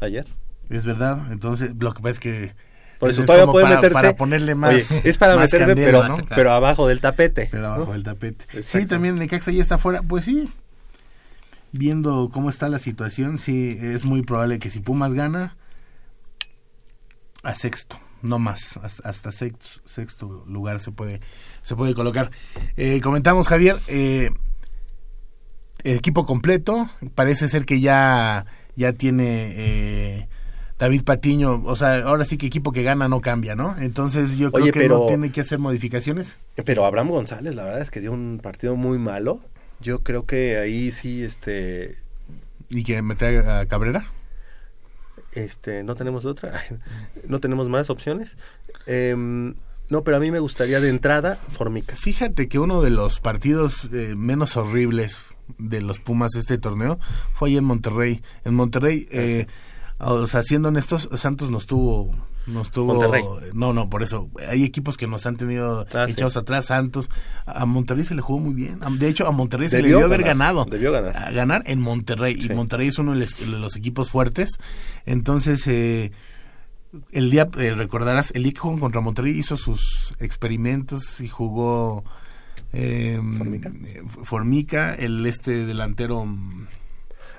[0.00, 0.26] ayer.
[0.68, 2.54] Es verdad, entonces lo que pasa es que...
[2.98, 3.94] Por es- eso es todavía puede para, meterse.
[3.94, 4.70] para ponerle más...
[4.70, 6.26] Oye, es para más meterse, candela, pero, ¿no?
[6.34, 7.48] pero abajo del tapete.
[7.50, 7.92] Pero abajo ¿no?
[7.92, 8.44] del tapete.
[8.52, 8.78] Exacto.
[8.78, 10.02] Sí, también Necaxa ya está fuera.
[10.02, 10.48] Pues sí,
[11.72, 15.56] viendo cómo está la situación, sí, es muy probable que si Pumas gana,
[17.42, 21.20] a sexto, no más, hasta, sexto, sexto lugar se puede,
[21.62, 22.30] se puede colocar.
[22.76, 24.30] Eh, comentamos, Javier, eh,
[25.82, 28.46] el equipo completo, parece ser que ya,
[28.76, 29.52] ya tiene...
[29.56, 30.28] eh,
[30.78, 33.76] David Patiño, o sea, ahora sí que equipo que gana no cambia, ¿no?
[33.78, 36.38] Entonces yo creo que pero- no tiene que hacer modificaciones.
[36.64, 39.40] Pero Abraham González, la verdad es que dio un partido muy malo.
[39.82, 41.98] Yo creo que ahí sí, este,
[42.70, 44.04] ¿Y que meter a Cabrera?
[45.34, 46.62] este, no tenemos otra,
[47.28, 48.36] no tenemos más opciones.
[48.86, 49.54] Em,
[49.88, 51.94] no, pero a mí me gustaría de entrada Formica.
[51.96, 55.18] Fíjate que uno de los partidos eh, menos horribles
[55.58, 56.98] de los Pumas este torneo
[57.34, 58.22] fue ahí en Monterrey.
[58.44, 59.46] En Monterrey, eh,
[59.98, 62.14] o sea, siendo honestos, Santos nos tuvo...
[62.46, 62.94] Nos tuvo...
[62.94, 63.22] Monterrey.
[63.54, 64.28] No, no, por eso.
[64.48, 66.12] Hay equipos que nos han tenido Ah, sí.
[66.12, 66.66] echados atrás.
[66.66, 67.08] Santos.
[67.46, 68.80] A Monterrey se le jugó muy bien.
[68.98, 70.64] De hecho, a Monterrey se le Debió dio haber ganado.
[70.64, 71.16] debió ganar.
[71.16, 72.36] A ganar en Monterrey.
[72.38, 72.48] Y.
[72.54, 74.50] Monterrey es uno de los, equipos fuertes.
[75.06, 76.10] Entonces, eh,
[77.12, 82.04] el día, eh, recordarás, el día que jugó contra Monterrey hizo sus experimentos y jugó
[82.72, 86.26] eh, eh, Formica, el este delantero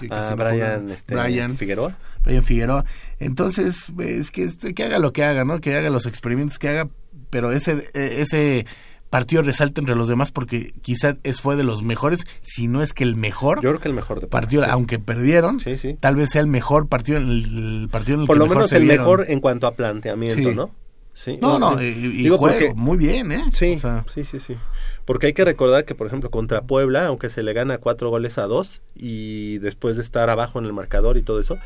[0.10, 1.98] que- que Ah, se Brian, este, Brian Figueroa.
[2.24, 2.86] Brian Figueroa.
[3.20, 5.60] Entonces, es que, este, que haga lo que haga, ¿no?
[5.60, 6.88] Que haga los experimentos que haga,
[7.30, 8.66] pero ese, eh, ese
[9.10, 13.04] partido resalta entre los demás porque quizás fue de los mejores, si no es que
[13.04, 13.58] el mejor.
[13.62, 14.70] Yo creo que el mejor de partido, sí.
[14.72, 15.96] aunque perdieron, Sí, sí.
[16.00, 18.58] tal vez sea el mejor partido, el, el partido en el Por que lo mejor
[18.58, 19.00] menos se el vieron.
[19.06, 20.52] mejor en cuanto a planteamiento.
[20.54, 20.72] ¿no?
[21.14, 21.38] Sí.
[21.42, 23.44] No, no, eh, y, y digo juego, porque- muy bien, ¿eh?
[23.54, 24.58] Sí, O sea, sí, sí, sí.
[25.06, 28.38] Porque hay que recordar que, por ejemplo, contra Puebla, aunque se le gana cuatro goles
[28.38, 31.58] a dos y después de estar abajo en el marcador y todo eso,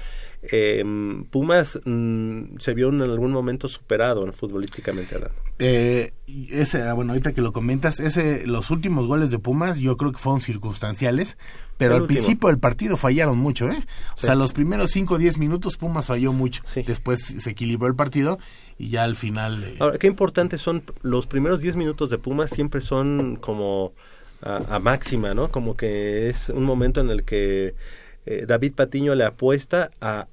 [0.43, 0.83] eh,
[1.31, 4.33] Pumas mm, se vio en algún momento superado ¿no?
[4.33, 5.35] futbolísticamente hablando.
[5.59, 6.11] Eh,
[6.51, 10.11] ese, ah, bueno, ahorita que lo comentas, ese, los últimos goles de Pumas yo creo
[10.11, 11.37] que fueron circunstanciales,
[11.77, 12.19] pero El al último.
[12.19, 13.79] principio del partido fallaron mucho, ¿eh?
[14.13, 14.25] O Sí.
[14.27, 18.37] sea, los primeros 5 o 10 minutos Pumas falló mucho, después se equilibró el partido
[18.77, 19.63] y ya al final...
[19.63, 23.93] eh, Ahora, qué importantes son los primeros 10 minutos de Pumas, siempre son como
[24.43, 25.49] a, a máxima, ¿no?
[25.49, 27.73] Como que es un momento en el que
[28.27, 30.27] eh, David Patiño le apuesta a,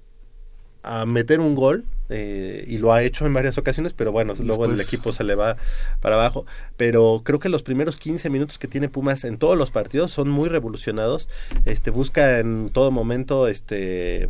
[0.83, 4.67] a meter un gol eh, y lo ha hecho en varias ocasiones, pero bueno, luego
[4.67, 5.57] el equipo se le va
[6.01, 6.45] para abajo.
[6.77, 10.29] Pero creo que los primeros 15 minutos que tiene Pumas en todos los partidos son
[10.29, 11.29] muy revolucionados.
[11.65, 14.29] Este busca en todo momento este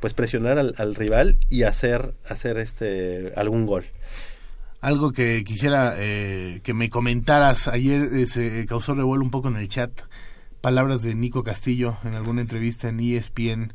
[0.00, 3.86] pues presionar al, al rival y hacer hacer este algún gol.
[4.84, 9.56] Algo que quisiera eh, que me comentaras, ayer eh, se causó revuelo un poco en
[9.56, 9.90] el chat,
[10.64, 13.74] palabras de Nico Castillo en alguna entrevista en ESPN.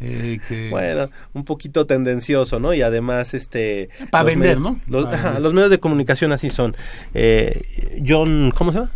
[0.00, 2.72] eh, que Bueno, un poquito tendencioso, ¿no?
[2.72, 3.90] Y además, este...
[4.10, 4.80] Pa' los vender, medios- ¿no?
[4.86, 6.74] Los, Pa' ajá, los medios de comunicación así son.
[7.12, 8.90] Eh, John, ¿cómo se llama?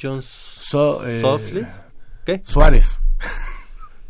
[0.00, 1.68] John eh, Sotcliffe.
[2.24, 2.42] ¿Qué?
[2.44, 3.00] Suárez.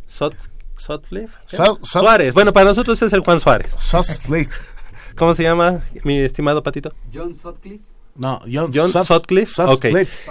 [0.07, 0.34] Sot,
[0.76, 1.36] Sotcliffe.
[1.51, 1.57] ¿Qué?
[1.57, 2.32] So- So- Suárez.
[2.32, 3.74] Bueno, para nosotros es el Juan Suárez.
[3.78, 4.55] Sotcliffe.
[5.16, 6.94] ¿Cómo se llama, mi estimado Patito?
[7.12, 7.82] John Sutcliffe.
[8.19, 9.62] No, John, John Sutcliffe.
[9.62, 9.87] Ok.
[9.87, 10.31] Sutcliffe.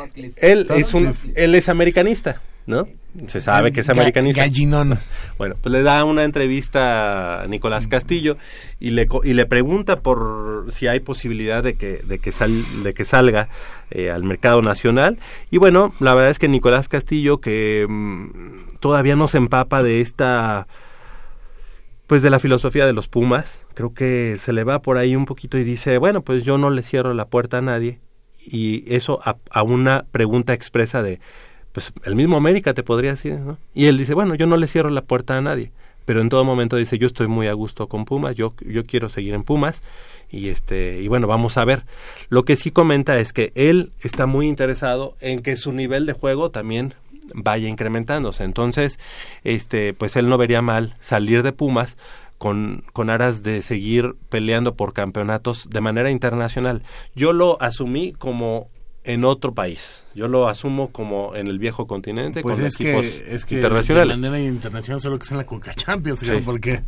[0.51, 2.87] Él es un, él es americanista, ¿no?
[3.27, 4.41] Se sabe que es americanista.
[4.41, 4.97] gallinón.
[5.37, 8.35] Bueno, pues le da una entrevista a Nicolás Castillo
[8.81, 12.83] y le co- y le pregunta por si hay posibilidad de que de que sal-
[12.83, 13.47] de que salga
[13.91, 15.17] eh, al mercado nacional
[15.49, 20.01] y bueno, la verdad es que Nicolás Castillo que mm, todavía no se empapa de
[20.01, 20.67] esta
[22.07, 25.25] pues de la filosofía de los Pumas, creo que se le va por ahí un
[25.25, 27.99] poquito y dice, bueno, pues yo no le cierro la puerta a nadie
[28.45, 31.19] y eso a, una pregunta expresa de,
[31.71, 33.57] pues el mismo América te podría decir, ¿no?
[33.73, 35.71] Y él dice, bueno, yo no le cierro la puerta a nadie,
[36.05, 39.09] pero en todo momento dice, yo estoy muy a gusto con Pumas, yo, yo quiero
[39.09, 39.81] seguir en Pumas
[40.29, 41.85] y este y bueno, vamos a ver.
[42.29, 46.13] Lo que sí comenta es que él está muy interesado en que su nivel de
[46.13, 46.93] juego también
[47.33, 48.43] vaya incrementándose.
[48.43, 48.99] Entonces,
[49.43, 51.97] este, pues él no vería mal salir de Pumas
[52.37, 56.81] con, con aras de seguir peleando por campeonatos de manera internacional.
[57.15, 58.67] Yo lo asumí como
[59.05, 60.03] en otro país.
[60.15, 63.55] Yo lo asumo como en el viejo continente Pues con es equipos que, es que
[63.55, 64.15] internacionales.
[64.21, 66.31] de manera internacional solo que sea en la Coca Champions, Sí.
[66.45, 66.83] porque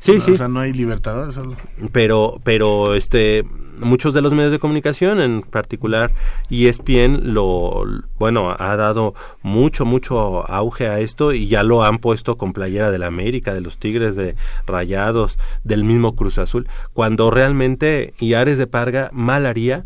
[0.00, 0.36] Sí, o sí.
[0.36, 1.56] sea, no hay Libertadores solo.
[1.92, 3.44] pero pero este
[3.78, 6.10] muchos de los medios de comunicación en particular
[6.50, 7.84] ESPN lo
[8.18, 12.90] bueno ha dado mucho mucho auge a esto y ya lo han puesto con playera
[12.90, 14.34] de la América de los Tigres de
[14.66, 19.84] Rayados del mismo Cruz Azul cuando realmente Iares de Parga mal haría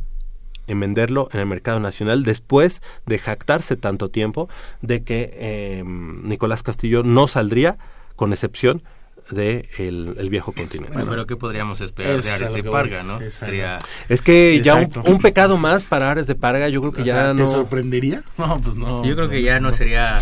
[0.71, 4.49] en venderlo en el mercado nacional después de jactarse tanto tiempo
[4.83, 7.79] de que eh, Nicolás Castillo no saldría
[8.15, 8.83] con excepción
[9.31, 10.93] de el, el viejo continente.
[10.93, 13.21] Bueno, pero ¿qué podríamos esperar es de Ares de que Parga, no?
[13.31, 13.79] Sería...
[14.09, 17.15] Es que ya un, pecado más para Ares de Parga, yo creo que O ya
[17.15, 17.49] sea, ¿Te no.
[17.49, 18.23] sorprendería?
[18.39, 19.05] No, pues no.
[19.05, 20.21] Yo creo que ya no sería...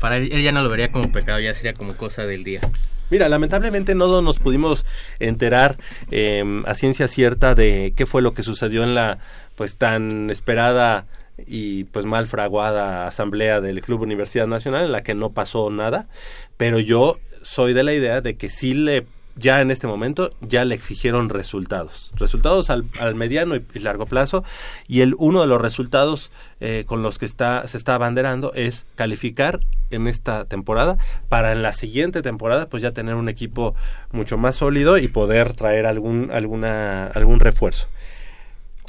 [0.00, 2.60] Para él, él ya no lo vería como pecado, ya sería como cosa del día.
[3.08, 4.84] Mira, lamentablemente no nos pudimos
[5.20, 5.76] enterar
[6.10, 9.18] eh, a ciencia cierta de qué fue lo que sucedió en la
[9.56, 11.06] pues tan esperada
[11.46, 16.08] y pues mal fraguada asamblea del Club Universidad Nacional en la que no pasó nada,
[16.56, 19.06] pero yo soy de la idea de que sí le
[19.38, 24.44] ya en este momento ya le exigieron resultados, resultados al, al mediano y, largo plazo
[24.88, 26.30] y el uno de los resultados
[26.60, 30.96] eh, con los que está se está abanderando es calificar en esta temporada
[31.28, 33.74] para en la siguiente temporada pues ya tener un equipo
[34.10, 37.88] mucho más sólido y poder traer algún alguna algún refuerzo.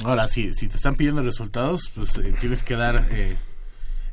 [0.04, 3.36] Ahora, si, si te están pidiendo resultados, pues eh, tienes que dar eh,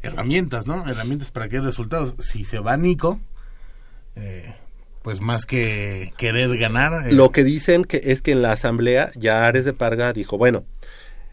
[0.03, 0.89] herramientas, ¿no?
[0.89, 2.15] Herramientas para que resultados.
[2.19, 3.21] Si se va Nico,
[4.17, 4.55] eh,
[5.03, 7.07] pues más que querer ganar.
[7.07, 10.39] eh, Lo que dicen que es que en la asamblea ya Ares de Parga dijo,
[10.39, 10.65] bueno,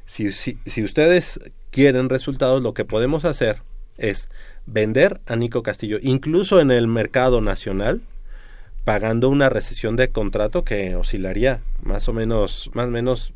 [0.05, 1.39] si, si, si ustedes
[1.71, 3.61] quieren resultados, lo que podemos hacer
[3.97, 4.29] es
[4.65, 8.01] vender a Nico Castillo, incluso en el mercado nacional,
[8.83, 13.33] pagando una recesión de contrato que oscilaría más o menos, más o menos,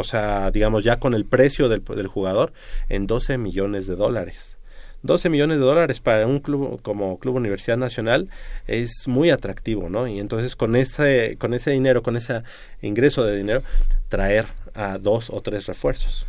[0.00, 2.52] o sea, digamos ya con el precio del, del jugador
[2.88, 4.56] en 12 millones de dólares.
[5.02, 8.28] 12 millones de dólares para un club como Club Universidad Nacional
[8.66, 10.06] es muy atractivo, ¿no?
[10.06, 12.42] Y entonces con ese con ese dinero, con ese
[12.82, 13.62] ingreso de dinero,
[14.08, 16.26] traer a dos o tres refuerzos.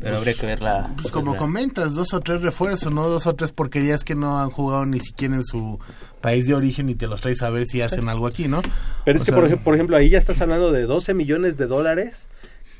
[0.00, 0.90] Pero habría que ver la...
[0.96, 4.50] Pues como comentas, dos o tres refuerzos, no dos o tres porquerías que no han
[4.50, 5.78] jugado ni siquiera en su
[6.20, 8.62] país de origen y te los traes a ver si hacen algo aquí, ¿no?
[9.04, 11.12] Pero es O que, sea, por, ejemplo, por ejemplo, ahí ya estás hablando de 12
[11.14, 12.28] millones de dólares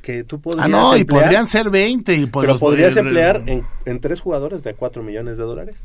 [0.03, 3.07] que tú podrías Ah, no, y podrían ser 20 y pues pero los podrías poder-
[3.07, 5.77] emplear en, en tres jugadores de 4 millones de dólares.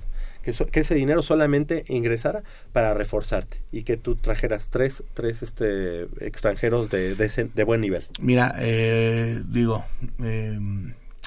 [0.42, 5.42] Que, so- que ese dinero solamente ingresara para reforzarte y que tú trajeras tres, tres
[5.42, 8.06] este, extranjeros de, de, ese- de buen nivel.
[8.20, 9.84] Mira, eh, digo,
[10.24, 10.60] eh,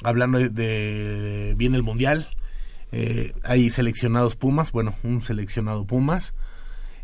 [0.02, 2.28] hablando de, de- viene el mundial,
[2.92, 6.32] eh, hay seleccionados Pumas, bueno, un seleccionado Pumas.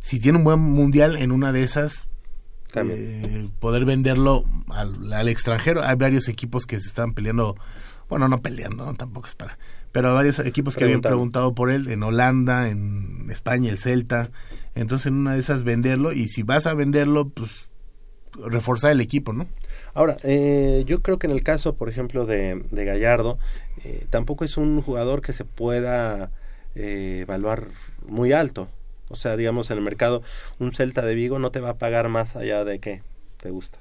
[0.00, 2.04] Si tiene un buen mundial en una de esas,
[2.92, 5.82] eh, poder venderlo al, al extranjero.
[5.82, 7.56] Hay varios equipos que se están peleando,
[8.08, 8.94] bueno, no peleando, ¿no?
[8.94, 9.58] tampoco es para,
[9.92, 14.30] pero varios equipos que habían preguntado por él en Holanda, en España, el Celta.
[14.74, 17.68] Entonces, en una de esas venderlo y si vas a venderlo, pues
[18.44, 19.46] reforzar el equipo, ¿no?
[19.94, 23.38] Ahora, eh, yo creo que en el caso, por ejemplo, de, de Gallardo,
[23.84, 26.30] eh, tampoco es un jugador que se pueda
[26.74, 27.68] eh, evaluar
[28.06, 28.68] muy alto.
[29.08, 30.22] O sea, digamos, en el mercado,
[30.58, 33.02] un Celta de Vigo no te va a pagar más allá de qué
[33.40, 33.78] te gusta.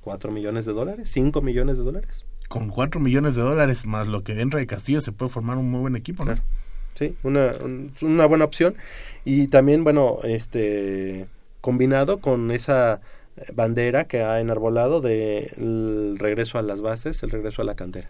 [0.00, 1.10] ¿Cuatro millones de dólares?
[1.10, 2.24] ¿Cinco millones de dólares?
[2.48, 5.70] con 4 millones de dólares más lo que entra de Castillo se puede formar un
[5.70, 6.34] muy buen equipo, ¿no?
[6.94, 8.74] Sí, una, un- una buena opción.
[9.26, 11.26] Y también, bueno, este
[11.60, 13.00] combinado con esa
[13.54, 18.08] bandera que ha enarbolado de el regreso a las bases, el regreso a la cantera.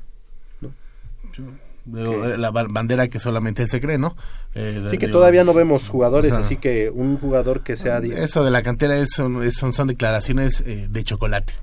[1.85, 4.16] Digo, eh, La ba- bandera que solamente él se cree, ¿no?
[4.55, 7.99] Eh, Sí, que digo, todavía no vemos jugadores, así que un jugador que sea...
[7.99, 11.55] Eso de la cantera es, son, son, son declaraciones eh, de chocolate.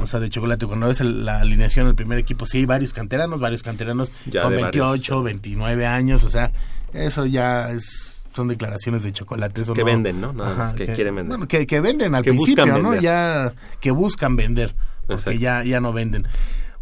[0.00, 0.66] O sea, de chocolate.
[0.66, 4.42] Cuando ves el- la alineación del primer equipo, sí hay varios canteranos, varios canteranos Ya
[4.42, 6.24] con de 28, 29 años.
[6.24, 6.52] O sea,
[6.94, 9.62] eso ya es, son declaraciones de chocolate.
[9.62, 10.32] Eso Que no- venden, ¿no?
[10.32, 11.28] Nada más que quieren vender.
[11.28, 12.94] Bueno, que, que venden al Que principio, ¿no?
[12.96, 14.74] Ya que buscan vender,
[15.06, 15.38] porque Exacto.
[15.40, 16.26] ya, ya no venden.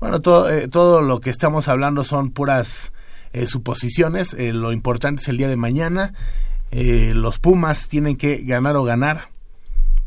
[0.00, 2.92] Bueno, todo, eh, todo lo que estamos hablando son puras
[3.32, 4.34] eh, suposiciones.
[4.34, 6.12] Eh, lo importante es el día de mañana.
[6.70, 9.28] Eh, los Pumas tienen que ganar o ganar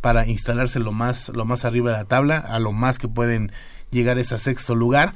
[0.02, 3.52] para instalarse lo más, lo más arriba de la tabla, a lo más que pueden
[3.92, 5.14] llegar a sexto lugar.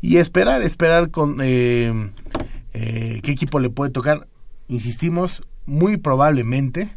[0.00, 2.10] Y esperar, esperar con eh,
[2.74, 4.28] eh, qué equipo le puede tocar.
[4.68, 6.88] Insistimos, muy probablemente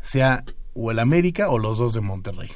[0.00, 0.44] sea
[0.74, 2.50] o el América o los dos de Monterrey.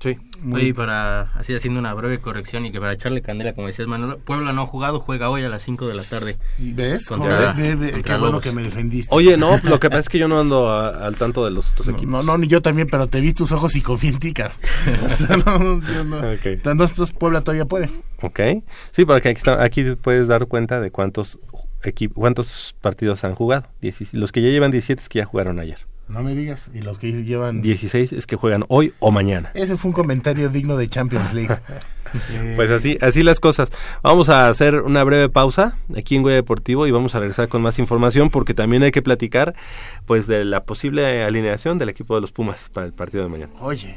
[0.00, 0.18] Sí.
[0.52, 3.88] Oye, y para así haciendo una breve corrección y que para echarle candela, como decías
[3.88, 6.36] Manuel, Puebla no ha jugado, juega hoy a las 5 de la tarde.
[6.58, 7.06] ¿Ves?
[7.06, 7.54] Contra- contra
[8.02, 8.42] qué bueno Lobos.
[8.44, 9.14] que me defendiste.
[9.14, 11.70] Oye, no, lo que pasa es que yo no ando a- al tanto de los
[11.72, 12.08] otros equipos.
[12.10, 14.52] No, no, ni yo también, pero te vi tus ojos y confía en ti, cara.
[15.12, 16.20] O sea, no, no, yo no.
[16.44, 17.88] Entonces, Puebla todavía puede.
[18.20, 18.40] Ok.
[18.92, 21.38] Sí, porque aquí, está- aquí puedes dar cuenta de cuántos
[21.92, 23.68] cuántos partidos han jugado.
[24.12, 25.78] Los que ya llevan 17 es que ya jugaron ayer.
[26.08, 26.70] No me digas.
[26.72, 27.62] Y los que llevan...
[27.62, 29.50] 16 es que juegan hoy o mañana.
[29.54, 31.56] Ese fue un comentario digno de Champions League.
[32.30, 33.70] Eh, Pues así, así las cosas.
[34.00, 37.62] Vamos a hacer una breve pausa aquí en Goya Deportivo y vamos a regresar con
[37.62, 39.56] más información porque también hay que platicar
[40.06, 43.52] pues de la posible alineación del equipo de los Pumas para el partido de mañana.
[43.60, 43.96] Oye.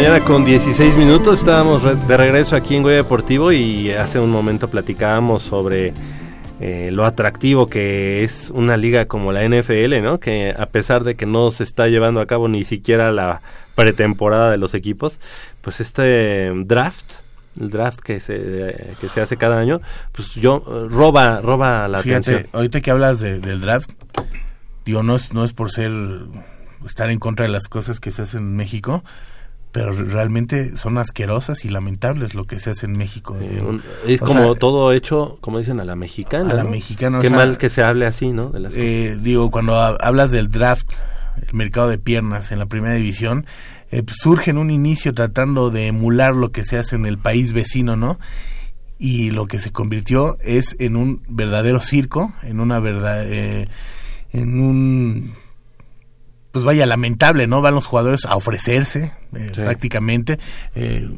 [0.00, 1.40] Mañana con 16 minutos.
[1.40, 5.92] Estábamos de regreso aquí en Goya Deportivo y hace un momento platicábamos sobre
[6.58, 10.18] eh, lo atractivo que es una liga como la NFL, ¿no?
[10.18, 13.42] Que a pesar de que no se está llevando a cabo ni siquiera la
[13.74, 15.20] pretemporada de los equipos,
[15.60, 17.04] pues este draft,
[17.60, 19.82] el draft que se, que se hace cada año,
[20.12, 22.48] pues yo eh, roba, roba la Fíjate, atención.
[22.54, 23.90] ahorita que hablas de- del draft,
[24.86, 25.92] digo, no es, no es por ser,
[26.86, 29.04] estar en contra de las cosas que se hacen en México,
[29.72, 33.36] pero realmente son asquerosas y lamentables lo que se hace en México.
[33.40, 36.50] Eh, Un- Es o como sea, todo hecho, como dicen, a la mexicana.
[36.50, 36.70] A la ¿no?
[36.70, 38.50] mexicana, o Qué sea, mal que se hable así, ¿no?
[38.50, 40.90] De las eh, digo, cuando ha- hablas del draft,
[41.46, 43.46] el mercado de piernas en la primera división,
[43.92, 47.18] eh, pues, surge en un inicio tratando de emular lo que se hace en el
[47.18, 48.18] país vecino, ¿no?
[48.98, 53.68] Y lo que se convirtió es en un verdadero circo, en una verdad, eh,
[54.32, 55.32] en un,
[56.52, 57.62] pues vaya, lamentable, ¿no?
[57.62, 59.60] Van los jugadores a ofrecerse, eh, Sí.
[59.62, 60.38] prácticamente.
[60.74, 61.08] eh,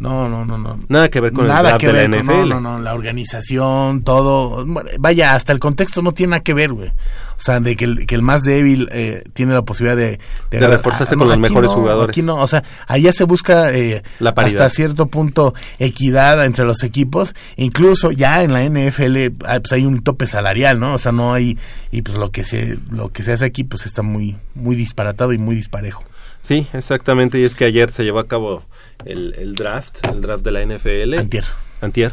[0.00, 0.80] no, no, no, no.
[0.88, 2.48] Nada que ver con el Nada draft que de la ver con- NFL.
[2.48, 4.66] No, no, no, la organización, todo.
[4.66, 6.88] bueno, Vaya, hasta el contexto no tiene nada que ver, güey.
[6.88, 10.18] O sea, de que el, que el más débil eh, tiene la posibilidad de...
[10.50, 12.14] De reforzarse ah, con los mejores no, jugadores.
[12.14, 14.62] Aquí no, o sea, allá se busca eh, La paridad.
[14.62, 17.34] hasta cierto punto equidad entre los equipos.
[17.56, 20.94] Incluso ya en la NFL ah, pues hay un tope salarial, ¿no?
[20.94, 21.58] O sea, no hay...
[21.90, 25.32] Y pues lo que se, lo que se hace aquí pues está muy, muy disparatado
[25.32, 26.04] y muy disparejo.
[26.42, 27.38] Sí, exactamente.
[27.40, 28.64] Y es que ayer se llevó a cabo
[29.04, 31.18] el, el draft, el draft de la NFL.
[31.18, 31.44] Antier.
[31.80, 32.12] Antier.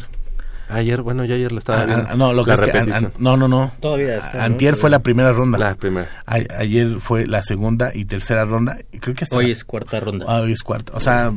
[0.69, 2.05] Ayer, bueno, ya ayer lo estaba Ah, viendo.
[2.09, 3.71] ah, no, lo que La es que an- an- no, no, no.
[3.81, 4.43] Todavía está, ¿no?
[4.43, 5.57] Antier fue la primera ronda.
[5.57, 6.07] La primera.
[6.25, 8.77] A- ayer fue la segunda y tercera ronda.
[9.01, 10.25] Creo que hasta Hoy la- es cuarta ronda.
[10.29, 10.93] Ah, hoy es cuarta.
[10.95, 11.33] O sea,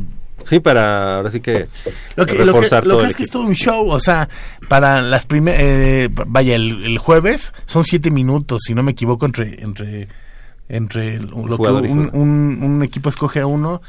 [0.49, 1.69] Sí, para ahora sí que,
[2.17, 3.89] lo que, lo que, reforzar lo que el es que es todo un show.
[3.89, 4.29] O sea,
[4.69, 6.11] para las primeras.
[6.27, 9.63] vaya, el, el jueves son siete minutos, si no me equivoco, entre.
[9.63, 10.09] entre
[10.69, 13.83] entre lo que jugador un, un- un equipo escoge a uno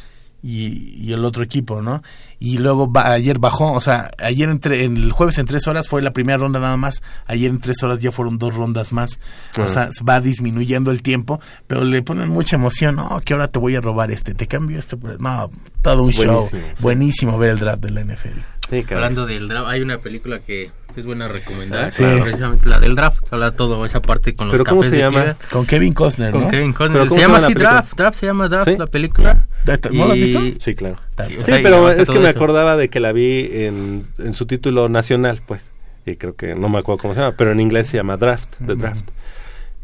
[0.48, 2.04] y, y el otro equipo, ¿no?
[2.38, 5.88] Y luego ba- ayer bajó, o sea, ayer entre en el jueves en tres horas
[5.88, 9.20] fue la primera ronda nada más, ayer en tres horas ya fueron dos rondas más,
[9.58, 13.58] o sea, va disminuyendo el tiempo, pero le ponen mucha emoción, no, que ahora te
[13.58, 15.50] voy a robar este, te cambio este, por- no,
[15.82, 16.82] todo un show, Buenísimo, sí.
[16.84, 18.40] buenísimo ver el draft de la NFL.
[18.70, 18.86] Sí.
[18.92, 22.04] Hablando del draft, hay una película que es buena recomendar, Sí.
[22.22, 25.02] precisamente la del draft, habla todo esa parte con los ¿Pero cómo cafés se de
[25.04, 25.36] llama?
[25.52, 26.50] Con Kevin Costner, Con ¿no?
[26.50, 27.10] Kevin ¿Pero Costner.
[27.10, 27.54] Se se llama llama la así?
[27.54, 28.76] Draft, Draft se llama Draft ¿Sí?
[28.78, 29.48] la película.
[29.92, 30.42] ¿No la has visto?
[30.64, 30.96] Sí, claro.
[31.18, 32.38] o Sí, sea, pero es que me eso.
[32.38, 35.72] acordaba de que la vi en, en su título nacional, pues.
[36.06, 38.56] Y creo que no me acuerdo cómo se llama, pero en inglés se llama Draft,
[38.66, 39.10] The Draft.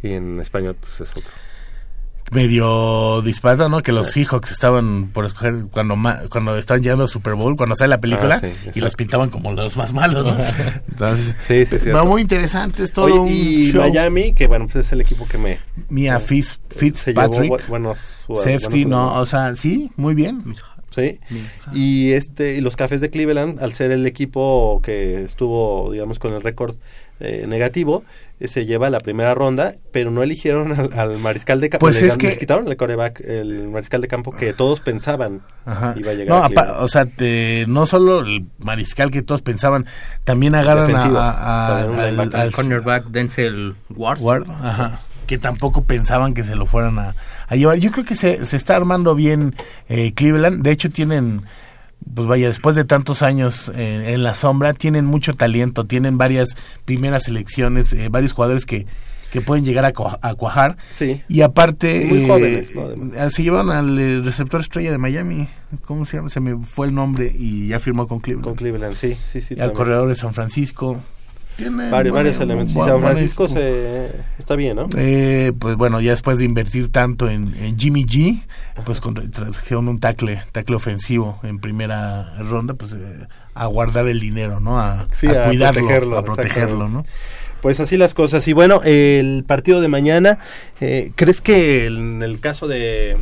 [0.04, 1.32] Y en español, pues es otro.
[2.32, 3.82] Medio disparado, ¿no?
[3.84, 7.76] Que los Seahawks estaban por escoger cuando ma- cuando están llegando al Super Bowl, cuando
[7.76, 10.38] sale la película, Ah, sí, y los pintaban como los más malos, ¿no?
[10.90, 11.90] Entonces, Sí, sí, sí.
[11.90, 13.82] va muy interesante, es todo Oye, un y show.
[13.82, 15.60] Miami, que bueno, pues es el equipo que me...
[15.90, 18.00] Mia Fitz, se llevó Fitzpatrick, bu- buenos
[18.36, 20.44] safety, buenos no, o sea, sí, muy bien.
[20.90, 21.20] Sí.
[21.72, 26.34] Y este y los Cafés de Cleveland, al ser el equipo que estuvo, digamos, con
[26.34, 26.76] el récord
[27.22, 28.04] eh, negativo,
[28.40, 31.86] eh, se lleva la primera ronda, pero no eligieron al, al mariscal de campo.
[31.86, 35.94] Pues es que- les quitaron el coreback, el mariscal de campo que todos pensaban Ajá.
[35.98, 36.30] iba a llegar.
[36.38, 39.86] No, a apa- o sea, te- no solo el mariscal que todos pensaban,
[40.24, 41.18] también agarran a, Defensivo.
[41.20, 44.20] a- a- También un al, cornerback Denzel Ward.
[44.22, 47.16] Ward, ajá, que tampoco pensaban que se lo fueran a,
[47.48, 47.78] a llevar.
[47.78, 49.56] Yo creo que se, se está armando bien
[49.88, 50.62] eh, Cleveland.
[50.64, 51.44] De hecho, tienen,
[52.14, 56.50] pues vaya, después de tantos años eh, en la sombra, tienen mucho talento, tienen varias
[56.86, 58.86] primeras selecciones, eh, varios jugadores que,
[59.32, 60.78] que pueden llegar a, cua- a cuajar.
[60.92, 61.22] Sí.
[61.30, 62.70] Y aparte, Muy eh, jóvenes,
[63.16, 65.48] eh, se llevan al eh, receptor estrella de Miami.
[65.86, 66.30] ¿Cómo se llama?
[66.30, 68.44] Se me fue el nombre y ya firmó con Cleveland.
[68.46, 69.54] Con Cleveland, sí, sí, sí.
[69.58, 71.00] y al corredor de San Francisco.
[71.92, 72.76] Varios, elementos.
[72.76, 74.88] Y San Francisco se, está bien, ¿no?
[74.98, 78.42] Eh, pues bueno, ya después de invertir tanto en, en Jimmy G,
[78.86, 84.20] pues con, trajeron un tackle, tackle ofensivo en primera ronda, pues eh, a guardar el
[84.20, 84.80] dinero, ¿no?
[84.80, 87.06] A, Sí, a a cuidarlo, protegerlo, a protegerlo, ¿no?
[87.62, 88.48] Pues así las cosas.
[88.48, 90.40] Y bueno, el partido de mañana,
[90.80, 93.18] eh, ¿crees que en el caso de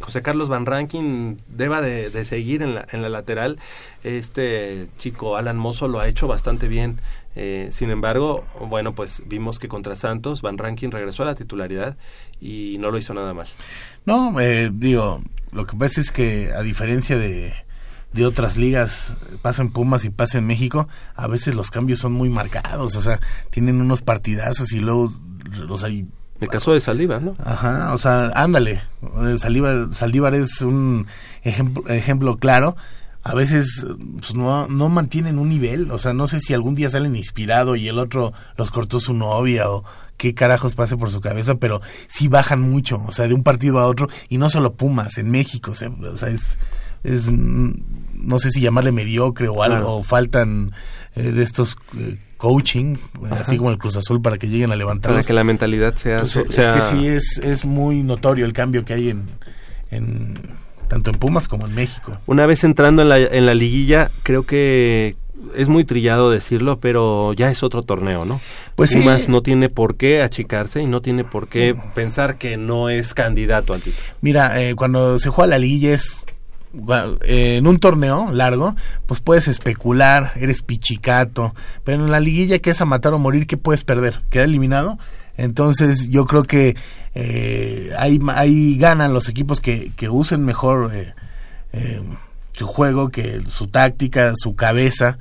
[0.00, 3.58] José Carlos Van Rankin deba de, de seguir en la, en la lateral?
[4.04, 7.00] Este chico Alan Mozo lo ha hecho bastante bien.
[7.34, 11.96] Eh, sin embargo, bueno, pues vimos que contra Santos Van Rankin regresó a la titularidad
[12.40, 13.46] y no lo hizo nada mal.
[14.04, 17.54] No, eh, digo, lo que pasa es que a diferencia de,
[18.12, 22.12] de otras ligas, pasa en Pumas y pasa en México, a veces los cambios son
[22.12, 25.12] muy marcados, o sea, tienen unos partidazos y luego,
[25.68, 26.06] o sea, y
[26.40, 27.34] El caso de Saldívar, ¿no?
[27.42, 28.82] Ajá, o sea, ándale.
[29.24, 31.06] Eh, Saldívar, Saldívar es un
[31.42, 32.76] ejemplo, ejemplo claro.
[33.24, 33.84] A veces
[34.18, 35.90] pues, no, no mantienen un nivel.
[35.90, 39.14] O sea, no sé si algún día salen inspirado y el otro los cortó su
[39.14, 39.84] novia o
[40.16, 43.78] qué carajos pase por su cabeza, pero sí bajan mucho, o sea, de un partido
[43.80, 44.08] a otro.
[44.28, 46.58] Y no solo Pumas, en México, o sea, o sea, es,
[47.04, 47.72] es, mm,
[48.14, 49.92] no sé si llamarle mediocre o algo, Claro.
[49.94, 50.72] o faltan
[51.16, 52.96] eh, de estos eh, coaching,
[53.26, 53.36] Ajá.
[53.42, 55.12] así como el Cruz Azul, para que lleguen a levantar.
[55.12, 56.20] Para que la mentalidad sea...
[56.20, 59.28] Pues, su- es sea- que sí es, es muy notorio el cambio que hay en,
[59.90, 60.38] en
[60.92, 62.18] tanto en Pumas como en México.
[62.26, 65.16] Una vez entrando en la, en la liguilla, creo que
[65.56, 68.42] es muy trillado decirlo, pero ya es otro torneo, ¿no?
[68.76, 68.98] Pues sí.
[68.98, 73.14] Pumas no tiene por qué achicarse y no tiene por qué pensar que no es
[73.14, 74.04] candidato al título.
[74.20, 76.18] Mira, eh, cuando se juega la liguilla es
[77.24, 81.54] eh, en un torneo largo, pues puedes especular, eres pichicato,
[81.84, 84.20] pero en la liguilla que es a matar o morir, ¿qué puedes perder?
[84.28, 84.98] ¿Queda eliminado?
[85.42, 86.76] Entonces yo creo que
[87.16, 91.14] eh, ahí, ganan los equipos que, que usen mejor eh,
[91.72, 92.00] eh,
[92.52, 95.18] su juego, que su táctica, su cabeza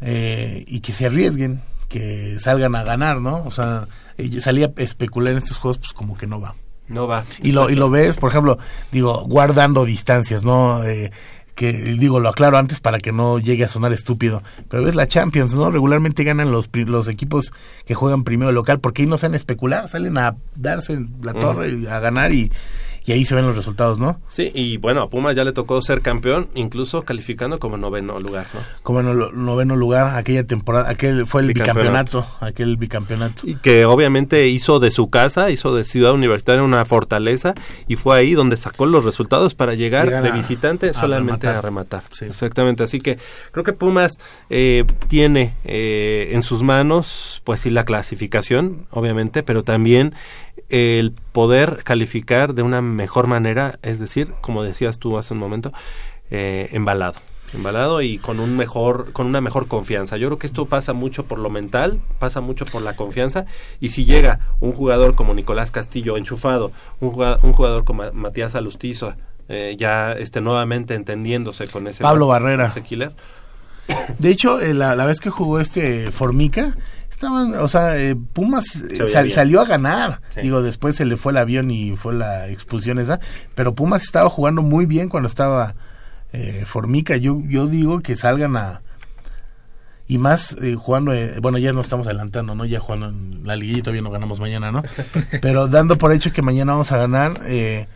[0.00, 1.60] eh, y que se arriesguen,
[1.90, 3.42] que salgan a ganar, ¿no?
[3.44, 6.54] O sea, eh, salir a especular en estos juegos, pues como que no va.
[6.88, 7.24] No va.
[7.42, 8.58] Y lo, y lo ves, por ejemplo,
[8.90, 10.82] digo, guardando distancias, ¿no?
[10.84, 11.12] Eh,
[11.60, 14.42] que digo, lo aclaro antes para que no llegue a sonar estúpido.
[14.70, 15.70] Pero ves la Champions, ¿no?
[15.70, 17.52] Regularmente ganan los, los equipos
[17.84, 21.72] que juegan primero local, porque ahí no salen a especular, salen a darse la torre,
[21.72, 22.50] y a ganar y,
[23.10, 24.20] y ahí se ven los resultados, ¿no?
[24.28, 28.46] Sí, y bueno, a Pumas ya le tocó ser campeón, incluso calificando como noveno lugar,
[28.54, 28.60] ¿no?
[28.84, 32.18] Como el noveno lugar, aquella temporada, aquel fue el Bicampeonato.
[32.20, 33.42] bicampeonato, aquel bicampeonato.
[33.48, 37.54] Y que obviamente hizo de su casa, hizo de Ciudad Universitaria una fortaleza
[37.88, 41.56] y fue ahí donde sacó los resultados para llegar de a- visitante a solamente rematar.
[41.56, 42.02] a rematar.
[42.20, 43.18] Exactamente, así que
[43.50, 44.18] creo que Pumas
[44.50, 50.14] eh, tiene eh, en sus manos, pues sí, la clasificación, obviamente, pero también
[50.70, 55.72] el poder calificar de una mejor manera, es decir, como decías tú hace un momento,
[56.30, 57.14] eh, embalado
[57.52, 60.16] embalado y con un mejor con una mejor confianza.
[60.16, 63.46] Yo creo que esto pasa mucho por lo mental, pasa mucho por la confianza
[63.80, 68.54] y si llega un jugador como Nicolás Castillo enchufado, un jugador, un jugador como Matías
[68.54, 69.14] Alustizo
[69.48, 72.66] eh, ya este nuevamente entendiéndose con ese Pablo Barrera.
[72.66, 73.12] ese killer.
[74.20, 76.76] De hecho, eh, la, la vez que jugó este Formica,
[77.20, 80.22] estaban, o sea, eh, Pumas eh, Se sal- salió a ganar.
[80.30, 80.40] Sí.
[80.40, 83.20] Digo, después se le fue el avión y fue la expulsión esa,
[83.54, 85.74] pero Pumas estaba jugando muy bien cuando estaba
[86.32, 87.16] eh, Formica.
[87.18, 88.80] Yo, yo digo que salgan a...
[90.08, 92.64] Y más eh, jugando, eh, bueno, ya no estamos adelantando, ¿no?
[92.64, 94.82] Ya jugando en la liguilla, todavía no ganamos mañana, ¿no?
[95.42, 97.86] Pero dando por hecho que mañana vamos a ganar, eh,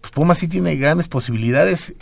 [0.00, 1.92] pues Pumas sí tiene grandes posibilidades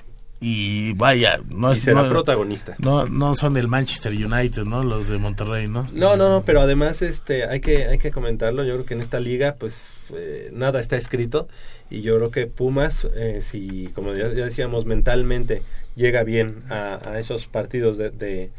[0.40, 2.74] y vaya, no Y es- será no- protagonista.
[2.78, 4.84] no, no son del Manchester United, ¿no?
[4.84, 5.86] Los de Monterrey, ¿no?
[5.92, 8.62] No, no, no, pero además este hay que hay que comentarlo.
[8.64, 11.48] Yo creo que en esta liga pues eh, nada está escrito
[11.90, 15.62] y yo creo que Pumas eh, si como ya, ya decíamos mentalmente
[15.96, 18.50] llega bien a, a esos partidos de, de,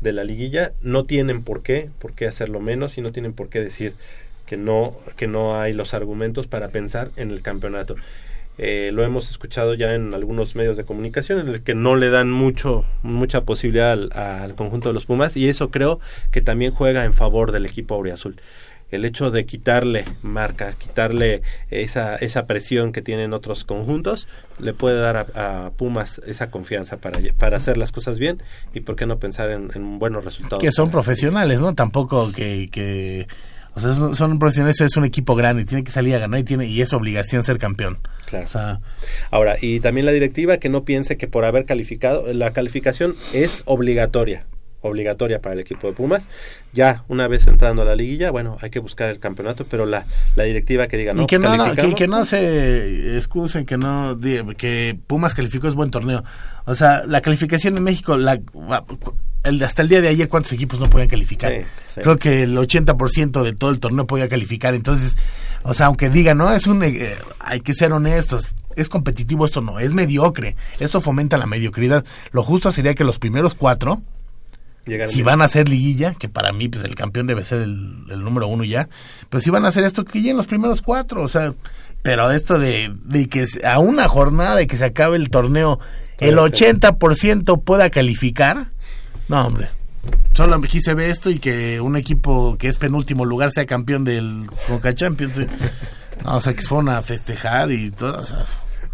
[0.00, 3.48] de la liguilla no tienen por qué por qué hacerlo menos y no tienen por
[3.48, 3.94] qué decir
[4.46, 7.96] que no que no hay los argumentos para pensar en el campeonato.
[8.56, 12.08] Eh, lo hemos escuchado ya en algunos medios de comunicación en el que no le
[12.10, 15.98] dan mucho mucha posibilidad al, al conjunto de los Pumas y eso creo
[16.30, 18.36] que también juega en favor del equipo auriazul
[18.92, 24.28] el hecho de quitarle marca quitarle esa esa presión que tienen otros conjuntos
[24.60, 28.40] le puede dar a, a Pumas esa confianza para para hacer las cosas bien
[28.72, 31.74] y por qué no pensar en, en buenos resultados Que son profesionales, ¿no?
[31.74, 32.68] Tampoco que...
[32.70, 33.26] que
[33.74, 36.44] o sea, son, son profesionales, es un equipo grande, tiene que salir a ganar y
[36.44, 37.98] tiene y es obligación ser campeón.
[38.26, 38.44] Claro.
[38.44, 38.80] O sea,
[39.30, 43.62] Ahora, y también la directiva que no piense que por haber calificado, la calificación es
[43.64, 44.46] obligatoria,
[44.80, 46.28] obligatoria para el equipo de Pumas.
[46.72, 50.06] Ya una vez entrando a la liguilla, bueno, hay que buscar el campeonato, pero la,
[50.36, 53.76] la directiva que diga, no, y que no, no, que, que no se excusen que
[53.76, 54.18] no
[54.56, 56.22] que Pumas calificó es buen torneo.
[56.66, 58.40] O sea, la calificación en México la
[59.44, 61.52] el, hasta el día de ayer cuántos equipos no podían calificar.
[61.52, 61.58] Sí,
[61.94, 62.00] sí.
[62.00, 65.16] Creo que el 80% de todo el torneo podía calificar, entonces,
[65.62, 68.54] o sea, aunque digan, no, es un eh, hay que ser honestos.
[68.76, 70.56] Es competitivo esto no, es mediocre.
[70.80, 72.04] Esto fomenta la mediocridad.
[72.32, 74.02] Lo justo sería que los primeros cuatro,
[74.84, 75.26] llegaron si bien.
[75.26, 78.48] van a ser liguilla, que para mí pues el campeón debe ser el, el número
[78.48, 78.88] uno ya,
[79.30, 81.54] pues si van a hacer esto, que lleguen los primeros cuatro, o sea,
[82.02, 85.80] pero esto de, de que a una jornada de que se acabe el torneo,
[86.18, 86.76] el Puede ser.
[86.76, 88.72] 80% pueda calificar,
[89.28, 89.68] no hombre,
[90.34, 94.04] solo aquí se ve esto y que un equipo que es penúltimo lugar sea campeón
[94.04, 95.38] del Conca Champions,
[96.24, 98.46] no, o sea, que se fueron a festejar y todo, o sea,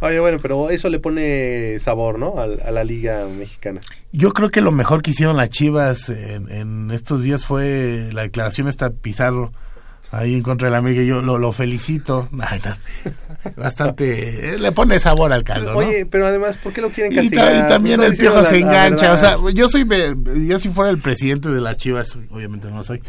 [0.03, 2.39] Oye, bueno, pero eso le pone sabor, ¿no?
[2.39, 3.83] Al- A, la liga mexicana.
[4.13, 8.23] Yo creo que lo mejor que hicieron las Chivas en, en estos días fue la
[8.23, 9.53] declaración esta Pizarro
[10.13, 11.03] ahí en contra del América.
[11.03, 12.29] Yo lo, lo felicito.
[13.57, 14.59] Bastante.
[14.59, 15.79] Le pone sabor al caldo, ¿no?
[15.79, 17.65] Oye, pero además, ¿por qué lo quieren Y, ta- castigar?
[17.67, 19.13] y también Pues el piojo se engancha.
[19.13, 19.87] O sea, yo soy
[20.47, 23.03] yo si fuera el presidente de las Chivas, obviamente no soy.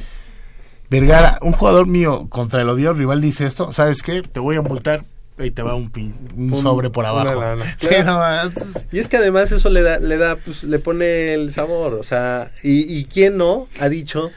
[0.89, 4.21] Vergara, un jugador mío contra el odio rival dice esto, ¿sabes qué?
[4.21, 5.03] Te voy a multar
[5.39, 7.63] y te va un, pin- un Un- sobre por una abajo.
[7.77, 8.51] Sí, Claro.
[8.91, 12.03] Y es que además eso le da, le da, pues, le pone el sabor, o
[12.03, 14.31] sea, y, y quién no ha dicho.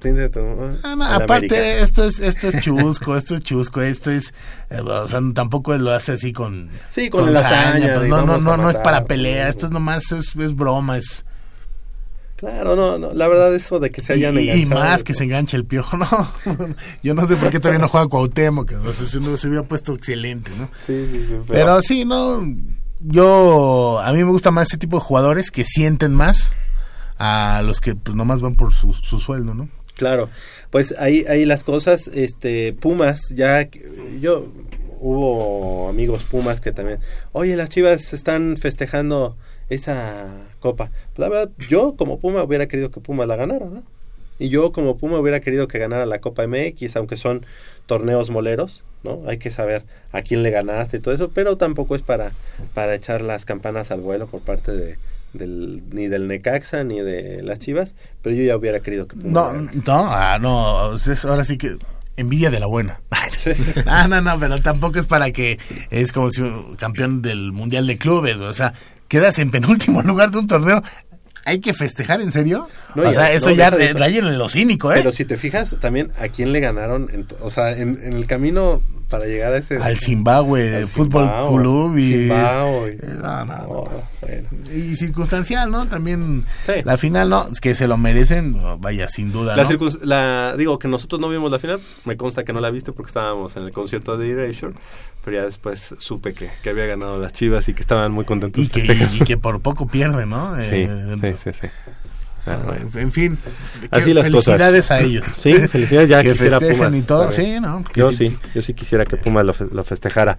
[0.00, 0.40] "Tiende tu-
[0.82, 1.82] Ah, no, aparte América".
[1.82, 4.32] esto es esto es chusco, esto es chusco, esto es
[4.70, 8.26] eh, o sea, tampoco lo hace así con Sí, con la hazaña pues no no
[8.32, 11.24] vamos a no no es para pelea, esto es nomás es, es broma, es
[12.36, 14.80] Claro, no, no, la verdad eso de que se hayan y, y enganchado.
[14.80, 16.06] más que se enganche el piojo, no.
[17.02, 20.70] Yo no sé por qué todavía no juega Cuauhtémoc, no se hubiera puesto excelente, ¿no?
[20.86, 21.34] Sí, sí, sí.
[21.46, 22.40] Pero, sí, no.
[23.00, 24.00] Yo.
[24.02, 26.50] A mí me gusta más ese tipo de jugadores que sienten más
[27.18, 29.68] a los que pues nomás van por su, su sueldo, ¿no?
[30.00, 30.30] Claro,
[30.70, 33.68] pues ahí, ahí las cosas, este, Pumas, ya,
[34.18, 34.46] yo,
[34.98, 37.00] hubo amigos Pumas que también,
[37.32, 39.36] oye, las Chivas están festejando
[39.68, 40.28] esa
[40.58, 40.90] copa.
[41.18, 43.66] La verdad, yo como Puma hubiera querido que Pumas la ganara.
[44.38, 47.44] Y yo como Puma hubiera querido que ganara la Copa MX, aunque son
[47.84, 49.24] torneos moleros, ¿no?
[49.26, 49.82] Hay que saber
[50.12, 52.32] a quién le ganaste y todo eso, pero tampoco es para,
[52.72, 54.96] para echar las campanas al vuelo por parte de,
[55.32, 59.52] del, ni del Necaxa ni de las Chivas, pero yo ya hubiera querido que No,
[59.52, 60.94] no, ah, no.
[60.96, 61.76] es- ahora sí que.
[62.16, 63.00] Envidia de la buena.
[63.86, 65.58] ah, no, no, pero tampoco es para que
[65.90, 68.74] es como si un campeón del Mundial de Clubes, o sea,
[69.08, 70.82] quedas en penúltimo lugar de un torneo.
[71.46, 72.68] ¿Hay que festejar en serio?
[72.94, 74.96] No, o ya, sea, eso no, ya rayen en lo cínico, ¿eh?
[74.98, 78.26] Pero si te fijas, también a quién le ganaron, en o sea, en, en el
[78.26, 79.76] camino para llegar a ese...
[79.76, 82.12] Al Zimbabue al Fútbol Zimbabue, Club y...
[82.12, 82.90] Zimbabue.
[82.92, 83.90] Eh, no, no, Oh,
[84.22, 84.48] bueno.
[84.72, 85.86] Y circunstancial, ¿no?
[85.88, 86.44] También
[86.84, 87.48] la final, ¿no?
[87.60, 89.68] Que se lo merecen, vaya, sin duda, La ¿no?
[89.68, 92.92] circun- la- digo que nosotros no vimos la final, me consta que no la viste
[92.92, 94.74] porque estábamos en el concierto de Erasure,
[95.24, 98.62] pero ya después supe que, que había ganado las Chivas y que estaban muy contentos.
[98.62, 99.16] y, que, festejando.
[99.16, 100.54] y que por poco pierden, ¿no?
[100.62, 101.66] Sí, Eh, sí, sí, sí.
[102.46, 102.88] Ah, bueno.
[102.94, 103.38] En fin,
[103.90, 104.90] Así las felicidades cosas.
[104.98, 105.26] a ellos.
[105.42, 107.84] Sí, felicidades ya que quisiera festejen Pumas, y todo, sí, ¿no?
[107.94, 110.38] Yo sí- sí, yo sí quisiera que Pumas lo, fe- lo festejara.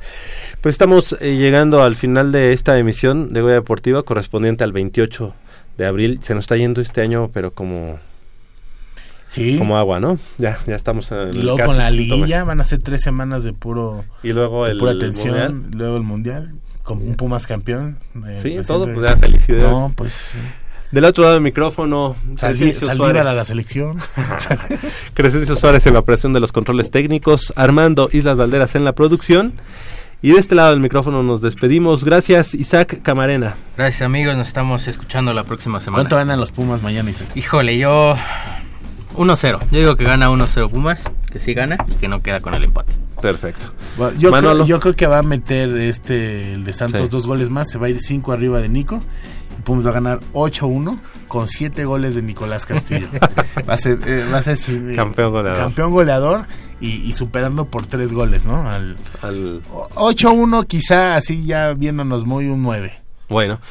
[0.61, 5.33] Pues estamos eh, llegando al final de esta emisión de Goya Deportiva correspondiente al 28
[5.77, 6.19] de abril.
[6.23, 7.99] Se nos está yendo este año, pero como
[9.27, 9.57] Sí.
[9.57, 10.19] como agua, ¿no?
[10.37, 13.53] Ya, ya estamos en el luego con la liguilla van a ser tres semanas de
[13.53, 15.29] puro Y luego el pura tensión,
[15.61, 15.71] Mundial.
[15.77, 16.51] luego el mundial
[16.83, 17.97] con un Pumas campeón.
[18.27, 19.63] eh, Sí, todo, pues ya felicidades.
[19.69, 20.31] No, pues
[20.91, 23.21] Del otro lado del micrófono, Crescencio Suárez.
[23.25, 23.97] a la selección.
[25.13, 29.53] Crescencio Suárez en la operación de los controles técnicos, Armando Islas Valderas en la producción.
[30.23, 32.03] Y de este lado del micrófono nos despedimos.
[32.03, 33.55] Gracias, Isaac Camarena.
[33.75, 36.03] Gracias amigos, nos estamos escuchando la próxima semana.
[36.03, 37.29] ¿Cuánto ganan los Pumas mañana, Isaac?
[37.35, 38.15] Híjole, yo
[39.15, 39.59] 1-0.
[39.71, 42.63] Yo digo que gana 1-0 Pumas, que sí gana y que no queda con el
[42.65, 42.93] empate.
[43.19, 43.71] Perfecto.
[43.97, 47.07] Bueno, yo, creo, yo creo que va a meter este el de Santos Sí.
[47.09, 48.99] dos goles más, se va a ir cinco arriba de Nico.
[49.61, 53.07] Pumas va a ganar 8-1 con siete goles de Nicolás Castillo.
[53.69, 55.57] va a ser, eh, va a ser sin- Campeón goleador.
[55.59, 56.45] campeón goleador
[56.79, 58.67] y, y superando por tres goles, ¿no?
[58.67, 59.61] Al, Al...
[59.95, 62.93] 8-1 quizá así ya viéndonos muy un 9.
[63.29, 63.61] Bueno.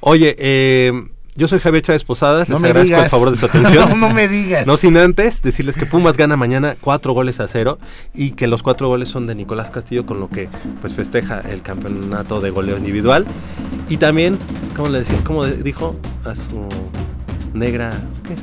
[0.00, 0.92] Oye, eh,
[1.34, 2.48] yo soy Javier Chávez Posadas.
[2.48, 3.04] No Les agradezco digas.
[3.04, 3.88] el favor de su atención.
[3.90, 4.66] No, no me digas.
[4.66, 7.78] No sin antes decirles que Pumas gana mañana cuatro goles a cero
[8.14, 10.48] y que los cuatro goles son de Nicolás Castillo, con lo que
[10.80, 13.26] pues festeja el campeonato de goleo individual.
[13.88, 14.38] Y también,
[14.76, 15.18] ¿cómo le decía?
[15.24, 16.68] ¿Cómo dijo a su
[17.54, 17.92] negra?
[18.26, 18.34] ¿qué?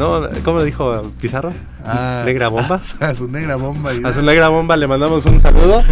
[0.00, 1.52] No, ¿cómo dijo Pizarro?
[1.84, 2.80] Ah, negra bomba.
[3.00, 3.92] A su negra bomba.
[3.92, 5.82] y- A su negra bomba le mandamos un saludo.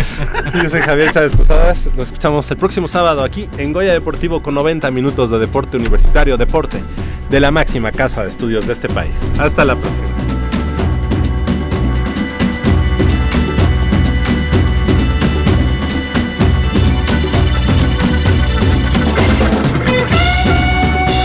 [0.62, 1.88] Yo soy Javier Chávez Posadas.
[1.94, 6.38] Nos escuchamos el próximo sábado aquí en Goya Deportivo con 90 minutos de deporte universitario,
[6.38, 6.82] deporte
[7.28, 9.12] de la máxima casa de estudios de este país.
[9.38, 10.08] Hasta la próxima.